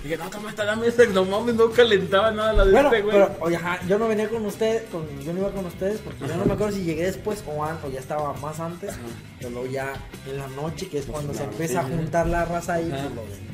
Dije, 0.04 0.18
no, 0.18 0.30
toma 0.30 0.50
esta, 0.50 0.64
dame 0.66 0.88
esta. 0.88 1.06
No 1.08 1.26
mames, 1.26 1.56
no 1.56 1.70
calentaba 1.72 2.32
nada 2.32 2.54
la 2.54 2.66
de 2.66 2.72
Bueno, 2.72 2.88
este, 2.90 3.02
güey. 3.02 3.14
pero 3.18 3.36
oye, 3.42 3.56
ajá, 3.58 3.80
yo 3.88 4.00
no 4.00 4.08
venía 4.08 4.30
con 4.30 4.46
ustedes, 4.46 4.84
con, 4.92 5.08
yo 5.22 5.34
no 5.34 5.40
iba 5.40 5.52
con 5.52 5.66
ustedes 5.66 6.00
porque 6.00 6.28
yo 6.28 6.36
no 6.38 6.46
me 6.46 6.54
acuerdo 6.54 6.76
si 6.76 6.84
llegué 6.84 7.04
después 7.06 7.44
o, 7.48 7.64
an- 7.64 7.80
o 7.86 7.90
ya 7.90 8.00
estaba 8.00 8.34
más 8.36 8.60
antes, 8.60 8.92
Ajá. 8.92 9.00
pero 9.40 9.50
luego 9.52 9.68
ya 9.68 9.94
en 10.30 10.38
la 10.38 10.48
noche 10.48 10.88
que 10.88 11.00
es 11.00 11.06
cuando 11.06 11.34
se 11.34 11.44
empieza 11.44 11.82
a 11.82 11.84
juntar 11.84 12.28
la 12.28 12.46
raza 12.46 12.76
ahí, 12.76 12.90
Ajá. 12.92 13.04
pues 13.04 13.16
lo 13.16 13.22
de 13.24 13.50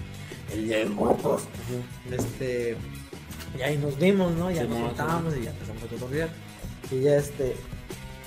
el 0.61 0.67
Día 0.67 0.77
de 0.77 0.85
Muertos. 0.85 1.43
Este, 2.11 2.77
y 3.57 3.61
ahí 3.63 3.77
nos 3.77 3.97
vimos, 3.97 4.31
¿no? 4.33 4.51
Ya 4.51 4.61
Sí, 4.61 4.67
nos 4.67 4.79
no, 4.79 4.85
juntamos 4.87 5.35
y 5.37 5.41
ya 5.43 5.49
empezamos 5.49 5.83
a 5.83 5.87
cotorrear. 5.87 6.29
Y 6.91 6.99
ya 7.01 7.15
este, 7.17 7.55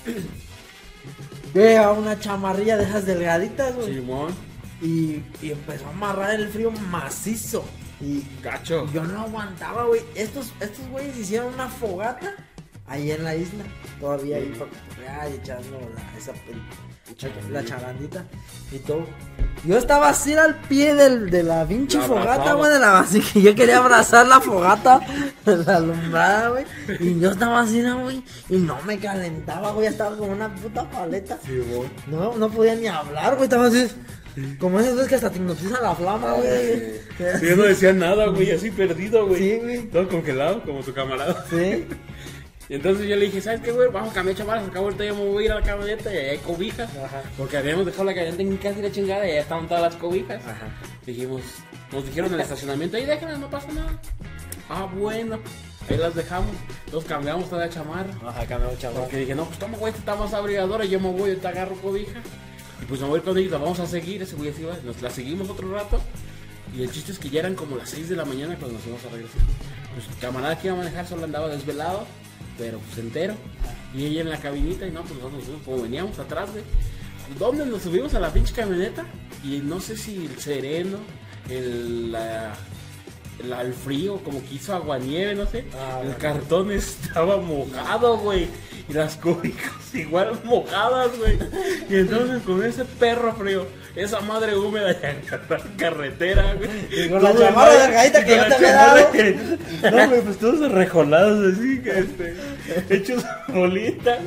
veo 1.53 1.93
una 1.93 2.19
chamarrilla 2.19 2.77
de 2.77 2.83
esas 2.83 3.05
delgaditas, 3.05 3.75
güey. 3.75 3.95
Simón, 3.95 4.33
Y, 4.81 5.23
y 5.41 5.51
empezó 5.51 5.85
a 5.87 5.89
amarrar 5.89 6.35
el 6.39 6.49
frío 6.49 6.71
macizo. 6.71 7.63
Y 8.01 8.25
gacho. 8.41 8.87
yo 8.93 9.03
no 9.03 9.21
aguantaba, 9.21 9.83
güey. 9.85 10.01
Estos, 10.15 10.53
estos 10.59 10.87
güeyes 10.89 11.17
hicieron 11.17 11.53
una 11.53 11.67
fogata 11.67 12.33
ahí 12.87 13.11
en 13.11 13.23
la 13.23 13.35
isla, 13.35 13.63
todavía 13.99 14.37
ahí 14.37 14.53
para 14.57 14.71
cotorrear 14.71 15.29
y 15.31 15.33
echando 15.35 15.79
la, 15.95 16.17
esa, 16.17 16.31
el- 16.31 16.63
la 17.51 17.65
charandita 17.65 18.23
y 18.71 18.77
todo. 18.79 19.05
Yo 19.65 19.77
estaba 19.77 20.09
así 20.09 20.33
al 20.35 20.55
pie 20.61 20.93
del, 20.95 21.29
de 21.29 21.43
la 21.43 21.65
pinche 21.65 21.99
fogata, 21.99 22.53
güey, 22.53 22.71
de 22.71 22.79
la 22.79 22.99
así 22.99 23.19
que 23.19 23.41
yo 23.41 23.53
quería 23.55 23.79
abrazar 23.79 24.25
la 24.27 24.39
fogata, 24.39 25.01
la 25.45 25.75
alumbrada, 25.77 26.49
güey, 26.49 26.65
y 26.99 27.19
yo 27.19 27.31
estaba 27.31 27.61
así, 27.61 27.81
¿no, 27.81 28.03
güey, 28.03 28.23
y 28.47 28.57
no 28.57 28.77
me 28.83 28.97
calentaba, 28.99 29.71
güey, 29.71 29.87
estaba 29.87 30.15
como 30.15 30.31
una 30.31 30.53
puta 30.55 30.89
paleta. 30.89 31.37
No, 32.07 32.35
no 32.37 32.49
podía 32.49 32.75
ni 32.75 32.87
hablar, 32.87 33.33
güey, 33.35 33.43
estaba 33.45 33.67
así, 33.67 33.91
como 34.59 34.79
esas 34.79 34.95
veces 34.95 35.09
que 35.09 35.15
hasta 35.15 35.29
te 35.29 35.37
hipnotiza 35.37 35.81
la 35.81 35.95
flama, 35.95 36.33
güey. 36.33 36.93
Yo 37.41 37.55
no 37.55 37.63
decía 37.63 37.93
nada, 37.93 38.27
güey, 38.27 38.51
así 38.51 38.71
perdido, 38.71 39.27
güey. 39.27 39.39
Sí, 39.39 39.57
güey. 39.57 39.81
Todo 39.89 40.07
congelado, 40.07 40.61
como 40.63 40.81
tu 40.81 40.93
camarada. 40.93 41.45
Sí. 41.49 41.85
Y 42.69 42.75
entonces 42.75 43.07
yo 43.07 43.15
le 43.15 43.25
dije, 43.25 43.41
¿sabes 43.41 43.61
qué, 43.61 43.71
güey? 43.71 43.89
Vamos 43.91 44.11
a 44.11 44.13
cambiar 44.13 44.37
chamarras, 44.37 44.67
acá 44.67 44.77
ahorita 44.77 45.03
ya 45.03 45.13
me 45.13 45.25
voy 45.25 45.43
a 45.43 45.45
ir 45.47 45.51
a 45.51 45.55
la 45.55 45.63
camioneta 45.63 46.13
y 46.13 46.17
ahí 46.17 46.29
hay 46.29 46.37
cobijas. 46.37 46.89
Ajá. 46.97 47.23
Porque 47.35 47.57
habíamos 47.57 47.83
dejado 47.87 48.03
la 48.03 48.13
camioneta 48.13 48.43
en 48.43 48.57
casa 48.57 48.77
y 48.77 48.81
la 48.83 48.91
chingada 48.91 49.27
y 49.27 49.33
ya 49.33 49.41
estaban 49.41 49.67
todas 49.67 49.81
las 49.81 49.95
cobijas. 49.95 50.45
Ajá. 50.45 50.67
Dijimos, 51.03 51.41
nos 51.91 52.05
dijeron 52.05 52.27
en 52.29 52.35
el 52.35 52.41
estacionamiento, 52.41 52.97
ahí 52.97 53.05
déjenlas, 53.05 53.39
no 53.39 53.49
pasa 53.49 53.71
nada. 53.71 53.99
Ah, 54.69 54.87
bueno, 54.95 55.39
ahí 55.89 55.97
las 55.97 56.13
dejamos. 56.13 56.51
Entonces 56.85 57.09
cambiamos 57.09 57.49
toda 57.49 57.65
la 57.65 57.71
chamarra. 57.71 58.13
Ajá, 58.23 58.45
cambió 58.45 58.69
chaval. 58.77 59.01
Porque 59.01 59.17
dije, 59.17 59.33
no, 59.33 59.45
pues 59.45 59.57
toma, 59.57 59.75
güey, 59.75 59.89
esta 59.89 60.01
está 60.01 60.15
más 60.23 60.33
abrigadora, 60.35 60.85
yo 60.85 60.99
me 60.99 61.11
voy, 61.11 61.35
te 61.37 61.47
agarro 61.47 61.73
cobija. 61.75 62.21
Y 62.81 62.85
pues 62.85 63.01
me 63.01 63.07
voy 63.07 63.19
con 63.21 63.37
ellos, 63.37 63.51
la 63.51 63.57
vamos 63.57 63.79
a 63.79 63.85
seguir, 63.87 64.21
ese 64.21 64.35
güey 64.35 64.49
así 64.49 64.63
va, 64.63 64.77
nos 64.83 65.01
la 65.01 65.09
seguimos 65.09 65.49
otro 65.49 65.71
rato. 65.73 65.99
Y 66.75 66.83
el 66.83 66.91
chiste 66.91 67.11
es 67.11 67.19
que 67.19 67.29
ya 67.29 67.39
eran 67.39 67.55
como 67.55 67.75
las 67.77 67.89
6 67.89 68.09
de 68.09 68.15
la 68.15 68.25
mañana 68.25 68.55
cuando 68.57 68.77
nos 68.77 68.85
íbamos 68.85 69.05
a 69.05 69.09
regresar. 69.09 69.41
Pues 69.95 70.07
el 70.07 70.15
camarada 70.21 70.57
que 70.59 70.67
iba 70.67 70.75
a 70.75 70.79
manejar 70.79 71.07
solo 71.07 71.23
andaba 71.25 71.47
desvelado, 71.49 72.05
pero 72.57 72.77
pues 72.79 72.97
entero. 72.99 73.33
Y 73.95 74.05
ella 74.05 74.21
en 74.21 74.29
la 74.29 74.37
cabinita 74.39 74.85
y 74.87 74.91
no, 74.91 75.01
pues 75.01 75.15
nosotros 75.15 75.47
nos 75.47 75.61
como 75.63 75.81
veníamos 75.81 76.17
atrás, 76.19 76.51
güey. 76.51 76.63
¿Dónde 77.39 77.65
nos 77.65 77.81
subimos 77.83 78.13
a 78.13 78.19
la 78.19 78.31
pinche 78.31 78.53
camioneta? 78.53 79.05
Y 79.43 79.57
no 79.63 79.79
sé 79.81 79.97
si 79.97 80.25
el 80.27 80.39
sereno, 80.39 80.97
el, 81.49 82.11
la- 82.11 82.53
la- 83.47 83.61
el 83.61 83.73
frío, 83.73 84.17
como 84.23 84.41
que 84.47 84.55
hizo 84.55 84.73
aguanieve, 84.75 85.33
no 85.35 85.45
sé. 85.47 85.65
Ah, 85.75 86.01
el 86.03 86.15
cartón 86.17 86.71
estaba 86.71 87.37
mojado, 87.37 88.17
güey. 88.19 88.47
Y 88.89 88.93
las 88.93 89.15
cobijas 89.17 89.71
igual 89.93 90.39
mojadas, 90.43 91.09
güey. 91.17 91.37
Y 91.89 91.95
entonces 91.97 92.41
con 92.43 92.63
ese 92.65 92.85
perro 92.85 93.33
frío, 93.35 93.67
esa 93.95 94.19
madre 94.21 94.55
húmeda 94.57 94.91
y 94.91 95.75
carretera, 95.77 96.55
güey. 96.55 96.69
Y 97.05 97.09
con 97.09 97.21
la 97.23 97.33
chamarra 97.33 97.53
mar- 97.73 97.81
delgadita 97.87 98.25
que 98.25 98.35
yo 98.37 98.47
te 98.47 98.55
había 98.55 98.73
dado. 98.73 99.11
que- 99.11 99.33
No, 99.91 100.09
güey, 100.09 100.21
pues 100.21 100.37
todos 100.39 100.61
arrejolados 100.71 101.53
así, 101.55 101.79
que 101.81 101.99
este, 101.99 102.35
hechos 102.89 103.23
bolitas. 103.49 104.19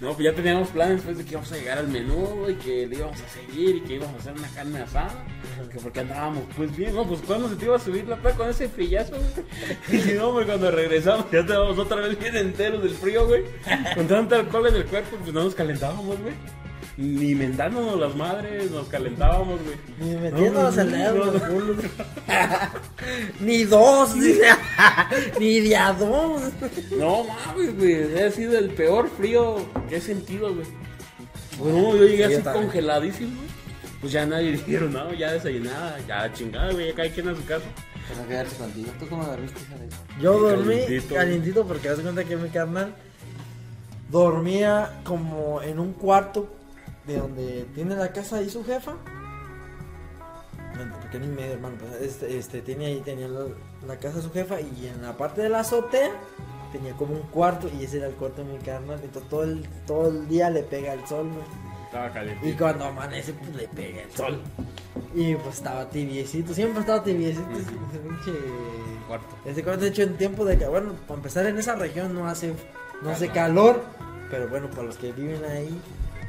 No, 0.00 0.14
pues 0.14 0.24
ya 0.24 0.32
teníamos 0.32 0.68
planes 0.68 1.02
pues 1.02 1.18
de 1.18 1.24
que 1.24 1.32
íbamos 1.32 1.52
a 1.52 1.56
llegar 1.56 1.78
al 1.78 1.88
menú, 1.88 2.14
güey, 2.40 2.56
que 2.56 2.86
le 2.86 2.96
íbamos 2.96 3.20
a 3.20 3.28
seguir 3.28 3.76
y 3.76 3.80
que 3.82 3.94
íbamos 3.94 4.14
a 4.14 4.18
hacer 4.18 4.32
una 4.32 4.48
carne 4.48 4.80
asada. 4.80 5.26
Que 5.70 5.78
porque 5.78 6.00
andábamos, 6.00 6.44
pues 6.56 6.74
bien, 6.74 6.94
no, 6.94 7.06
pues 7.06 7.20
cuando 7.20 7.50
se 7.50 7.56
te 7.56 7.66
iba 7.66 7.76
a 7.76 7.78
subir 7.78 8.08
la 8.08 8.16
peda 8.16 8.34
con 8.34 8.48
ese 8.48 8.68
frillazo, 8.68 9.12
güey. 9.90 10.08
Y 10.10 10.14
no, 10.14 10.32
güey, 10.32 10.46
cuando 10.46 10.70
regresamos 10.70 11.30
ya 11.30 11.40
estábamos 11.40 11.78
otra 11.78 12.00
vez 12.00 12.18
bien 12.18 12.34
enteros 12.34 12.82
del 12.82 12.94
frío, 12.94 13.26
güey. 13.26 13.44
Con 13.94 14.08
tanto 14.08 14.36
alcohol 14.36 14.68
en 14.68 14.76
el 14.76 14.86
cuerpo, 14.86 15.16
pues 15.20 15.34
no 15.34 15.44
nos 15.44 15.54
calentábamos, 15.54 16.18
güey. 16.18 16.34
Ni 16.96 17.34
mentándonos 17.34 17.98
las 17.98 18.14
madres, 18.14 18.70
nos 18.70 18.88
calentábamos, 18.88 19.58
güey. 19.62 19.76
Ni 20.00 20.16
metiéndonos 20.16 20.76
No, 20.76 20.82
el 20.82 20.92
dedo. 20.92 21.32
Ni 23.40 23.64
dos, 23.64 24.14
dice. 24.14 24.46
Ni 25.40 25.60
de 25.60 25.76
a 25.76 25.92
dos. 25.92 26.42
No 26.96 27.24
mames, 27.24 27.76
güey. 27.78 28.22
Ha 28.22 28.30
sido 28.30 28.58
el 28.58 28.70
peor 28.70 29.08
frío 29.16 29.56
que 29.88 29.96
he 29.96 30.00
sentido, 30.00 30.52
güey. 30.54 30.66
Pues 31.58 31.74
no, 31.74 31.96
yo 31.96 32.06
llegué 32.06 32.28
Sí, 32.28 32.34
así 32.34 32.42
congeladísimo, 32.58 33.36
güey. 33.36 33.50
Pues 34.00 34.12
ya 34.12 34.26
nadie 34.26 34.52
dijeron, 34.52 34.92
no, 34.92 35.12
ya 35.14 35.32
desayunada, 35.32 35.98
ya 36.06 36.32
chingada, 36.32 36.72
güey, 36.72 36.88
ya 36.88 36.94
cada 36.94 37.08
quien 37.10 37.28
a 37.28 37.34
su 37.34 37.44
casa. 37.44 37.64
Para 38.14 38.26
quedarse 38.28 38.56
contigo. 38.56 38.90
¿Tú 38.98 39.08
cómo 39.08 39.24
dormiste? 39.24 39.60
Yo 40.20 40.34
Sí, 40.34 40.40
dormí 40.40 40.74
calientito. 40.80 41.14
calientito 41.14 41.66
porque 41.66 41.88
haz 41.88 41.96
de 41.98 42.02
cuenta 42.02 42.24
que 42.24 42.36
mi 42.36 42.48
carnal 42.48 42.92
dormía 44.10 45.00
como 45.04 45.62
en 45.62 45.78
un 45.78 45.92
cuarto 45.92 46.48
de 47.12 47.18
donde 47.18 47.66
tiene 47.74 47.94
la 47.96 48.12
casa 48.12 48.36
ahí 48.36 48.48
su 48.50 48.64
jefa. 48.64 48.92
Porque 51.02 51.18
ni 51.18 51.26
medio, 51.26 51.52
hermano. 51.52 51.76
pues, 51.78 52.00
Este, 52.00 52.38
este, 52.38 52.62
tenía 52.62 52.88
ahí, 52.88 53.00
tenía 53.00 53.28
la, 53.28 53.44
la 53.86 53.96
casa 53.96 54.16
de 54.16 54.22
su 54.22 54.32
jefa 54.32 54.60
y 54.60 54.86
en 54.86 55.02
la 55.02 55.16
parte 55.16 55.42
de 55.42 55.48
la 55.50 55.60
azotea 55.60 56.10
tenía 56.72 56.94
como 56.94 57.14
un 57.14 57.22
cuarto 57.22 57.68
y 57.78 57.84
ese 57.84 57.98
era 57.98 58.06
el 58.06 58.14
cuarto 58.14 58.42
de 58.44 58.52
mi 58.52 58.58
carnal. 58.58 58.98
Entonces 59.02 59.28
todo 59.28 59.42
el, 59.42 59.66
todo 59.86 60.08
el 60.08 60.28
día 60.28 60.48
le 60.48 60.62
pega 60.62 60.94
el 60.94 61.06
sol. 61.06 61.28
Estaba 61.86 62.12
Y 62.42 62.52
cuando 62.52 62.84
amanece, 62.84 63.32
pues 63.32 63.54
le 63.54 63.68
pega 63.68 64.02
el 64.02 64.10
sol. 64.12 64.40
Y 65.14 65.34
pues 65.34 65.56
estaba 65.56 65.90
tibiecito, 65.90 66.54
siempre 66.54 66.80
estaba 66.80 67.02
tibiecito 67.02 67.50
ese 67.50 67.62
ese 67.62 67.98
pinche 67.98 68.32
Cuarto. 69.08 69.26
ese 69.44 69.64
cuarto, 69.64 69.82
de 69.82 69.88
hecho, 69.88 70.02
en 70.02 70.16
tiempo 70.16 70.44
de 70.44 70.56
que, 70.56 70.66
bueno, 70.68 70.92
para 71.08 71.18
empezar 71.18 71.46
en 71.46 71.58
esa 71.58 71.74
región 71.74 72.14
no 72.14 72.28
hace, 72.28 72.54
no 73.02 73.10
hace 73.10 73.28
calor, 73.28 73.82
pero 74.30 74.46
bueno, 74.48 74.70
para 74.70 74.84
los 74.84 74.96
que 74.96 75.10
viven 75.10 75.44
ahí, 75.44 75.80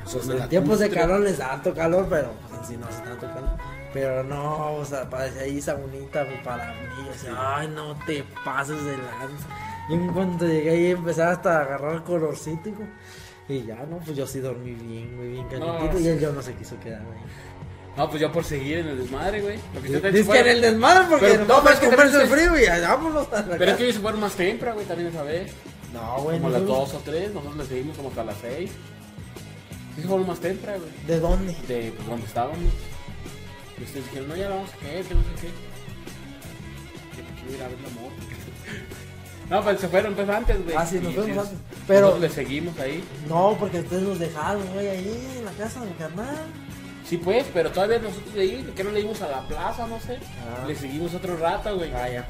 pues 0.03 0.23
Son 0.25 0.31
en 0.31 0.39
la 0.39 0.49
tiempos 0.49 0.79
de 0.79 0.89
calor 0.89 1.19
les 1.21 1.37
da 1.37 1.53
harto 1.53 1.73
calor, 1.73 2.07
pero 2.09 2.31
pues 2.49 2.61
en 2.61 2.67
sí 2.67 2.77
no 2.77 2.87
hace 2.87 3.01
tanto 3.01 3.27
calor. 3.27 3.49
Pero 3.93 4.23
no, 4.23 4.73
o 4.75 4.85
sea, 4.85 5.09
parece 5.09 5.41
ahí 5.41 5.57
esa 5.57 5.73
bonita 5.73 6.25
para 6.43 6.67
mí, 6.67 7.03
yo 7.05 7.11
decía, 7.11 7.33
ay, 7.37 7.67
no 7.67 7.95
te 8.05 8.23
pases 8.45 8.83
de 8.85 8.91
lanza. 8.93 9.47
Y 9.89 9.93
en 9.93 10.07
cuanto 10.13 10.45
llegué 10.47 10.69
ahí 10.69 10.91
empecé 10.91 11.23
hasta 11.23 11.57
a 11.57 11.61
agarrar 11.63 12.03
colorcito, 12.03 12.69
hijo. 12.69 12.83
Y 13.49 13.63
ya, 13.65 13.75
no, 13.89 13.97
pues 13.97 14.15
yo 14.15 14.25
sí 14.25 14.39
dormí 14.39 14.71
bien, 14.71 15.17
muy 15.17 15.27
bien 15.33 15.47
calientito. 15.49 15.91
No, 15.93 15.99
y 15.99 16.03
sí. 16.03 16.07
él 16.09 16.19
yo 16.19 16.31
no 16.31 16.41
se 16.41 16.53
quiso 16.53 16.79
quedar 16.79 17.01
ahí. 17.01 17.21
No, 17.97 18.09
pues 18.09 18.21
yo 18.21 18.31
por 18.31 18.45
seguir 18.45 18.77
en 18.77 18.87
el 18.87 18.99
desmadre, 18.99 19.41
güey. 19.41 19.59
Lo 19.73 19.81
que 19.81 19.87
en 20.39 20.47
el 20.47 20.61
desmadre 20.61 21.05
porque 21.09 21.25
Pero- 21.25 21.45
no, 21.45 21.61
pero 21.61 21.73
es 21.73 21.79
que 21.81 21.89
comerse 21.89 22.21
el 22.21 22.27
frío 22.29 22.57
y 22.57 22.65
vámonos 22.81 23.27
Pero 23.27 23.41
es 23.53 23.59
casa. 23.59 23.77
que 23.77 23.83
ellos 23.83 23.95
se 23.95 24.01
fueron 24.01 24.21
más 24.21 24.31
temprano, 24.33 24.75
güey, 24.75 24.85
también 24.87 25.09
esa 25.09 25.23
vez. 25.23 25.51
No, 25.91 26.21
güey, 26.21 26.37
Como 26.37 26.47
a 26.47 26.51
las 26.51 26.61
nosotros- 26.61 26.91
2 26.93 27.01
o 27.01 27.03
3, 27.03 27.33
nosotros 27.33 27.57
le 27.57 27.65
seguimos 27.65 27.97
como 27.97 28.07
hasta 28.09 28.23
las 28.23 28.37
6. 28.39 28.71
Sí, 29.95 30.01
se 30.01 30.07
fueron 30.07 30.27
más 30.27 30.39
temprano, 30.39 30.79
güey. 30.79 31.05
¿De 31.07 31.19
dónde? 31.19 31.55
De 31.67 31.91
pues, 31.95 32.07
donde 32.07 32.25
estábamos. 32.25 32.59
Y 33.79 33.83
ustedes 33.83 34.05
dijeron, 34.05 34.29
no, 34.29 34.35
ya 34.35 34.49
la 34.49 34.55
vamos 34.55 34.71
a 34.73 34.77
caer, 34.77 35.05
que 35.05 35.15
no 35.15 35.21
sé 35.21 35.29
qué. 35.41 35.47
Que 37.15 37.41
quiero 37.41 37.57
ir 37.57 37.63
a 37.63 37.67
ver 37.67 37.77
la 37.81 37.89
moto. 38.01 38.15
No, 39.49 39.61
pues 39.61 39.81
se 39.81 39.89
fueron 39.89 40.13
pues 40.13 40.29
antes, 40.29 40.63
güey. 40.63 40.77
Ah, 40.77 40.85
sí, 40.85 40.95
nos 41.01 41.13
fuimos 41.13 41.25
sí, 41.25 41.39
antes. 41.39 41.57
Pero- 41.85 42.01
nosotros 42.07 42.21
le 42.21 42.29
seguimos 42.29 42.79
ahí. 42.79 43.03
No, 43.27 43.57
porque 43.59 43.81
ustedes 43.81 44.03
nos 44.03 44.17
dejaron, 44.17 44.65
güey, 44.73 44.87
ahí 44.87 45.27
en 45.39 45.43
la 45.43 45.51
casa 45.51 45.81
de 45.81 45.87
mi 45.87 45.93
carnal. 45.95 46.45
Sí, 47.05 47.17
pues, 47.17 47.45
pero 47.53 47.69
todavía 47.69 47.99
nosotros 47.99 48.33
de 48.33 48.41
ahí, 48.43 48.73
que 48.73 48.83
no 48.85 48.91
le 48.91 49.01
dimos 49.01 49.21
a 49.21 49.27
la 49.27 49.45
plaza, 49.45 49.87
no 49.87 49.99
sé. 49.99 50.19
Ah. 50.39 50.65
Le 50.65 50.73
seguimos 50.73 51.13
otro 51.13 51.35
rato, 51.35 51.75
güey. 51.75 51.91
Ah, 51.93 52.07
ya. 52.09 52.27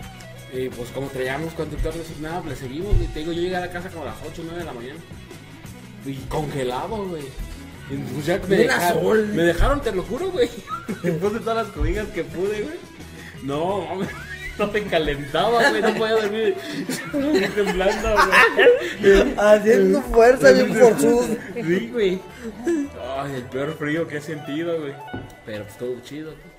Y 0.52 0.70
pues 0.70 0.90
como 0.90 1.06
traíamos 1.10 1.54
conductor 1.54 1.94
designado, 1.94 2.42
pues 2.42 2.60
le 2.60 2.68
seguimos, 2.68 2.96
güey. 2.96 3.08
Te 3.10 3.20
digo, 3.20 3.32
yo 3.34 3.42
llegué 3.44 3.56
a 3.56 3.60
la 3.60 3.70
casa 3.72 3.90
como 3.90 4.02
a 4.02 4.08
las 4.08 4.16
8 4.28 4.42
o 4.42 4.46
9 4.46 4.58
de 4.58 4.66
la 4.66 4.74
mañana. 4.74 5.00
Y 6.08 6.16
congelado, 6.28 7.06
güey. 7.08 7.26
Y, 7.92 7.98
pues, 7.98 8.26
ya 8.26 8.40
me, 8.48 8.56
dejaron, 8.56 8.98
azul. 8.98 9.28
me 9.34 9.44
dejaron, 9.44 9.82
te 9.82 9.92
lo 9.92 10.04
juro, 10.04 10.32
güey. 10.32 10.50
Después 11.04 11.34
de 11.34 11.40
todas 11.40 11.66
las 11.68 11.76
cobijas 11.76 12.08
que 12.10 12.24
pude, 12.24 12.62
güey. 12.62 12.78
No, 13.44 13.86
no 14.60 14.70
te 14.70 14.84
calentaba, 14.84 15.70
güey. 15.70 15.82
No 15.82 15.94
podía 15.96 16.16
dormir. 16.16 16.56
temblando, 17.56 18.16
güey. 19.02 19.34
Haciendo 19.38 20.02
fuerza 20.04 20.52
bien 20.52 20.74
forzudo. 20.74 21.28
Sí, 21.54 21.90
güey. 21.92 22.22
Ay, 23.18 23.36
el 23.36 23.44
peor 23.44 23.76
frío 23.78 24.08
que 24.08 24.18
he 24.18 24.22
sentido, 24.22 24.80
güey. 24.80 24.94
Pero 25.46 25.66
pues 25.66 25.78
todo 25.78 26.00
chido. 26.02 26.32
güey. 26.32 26.51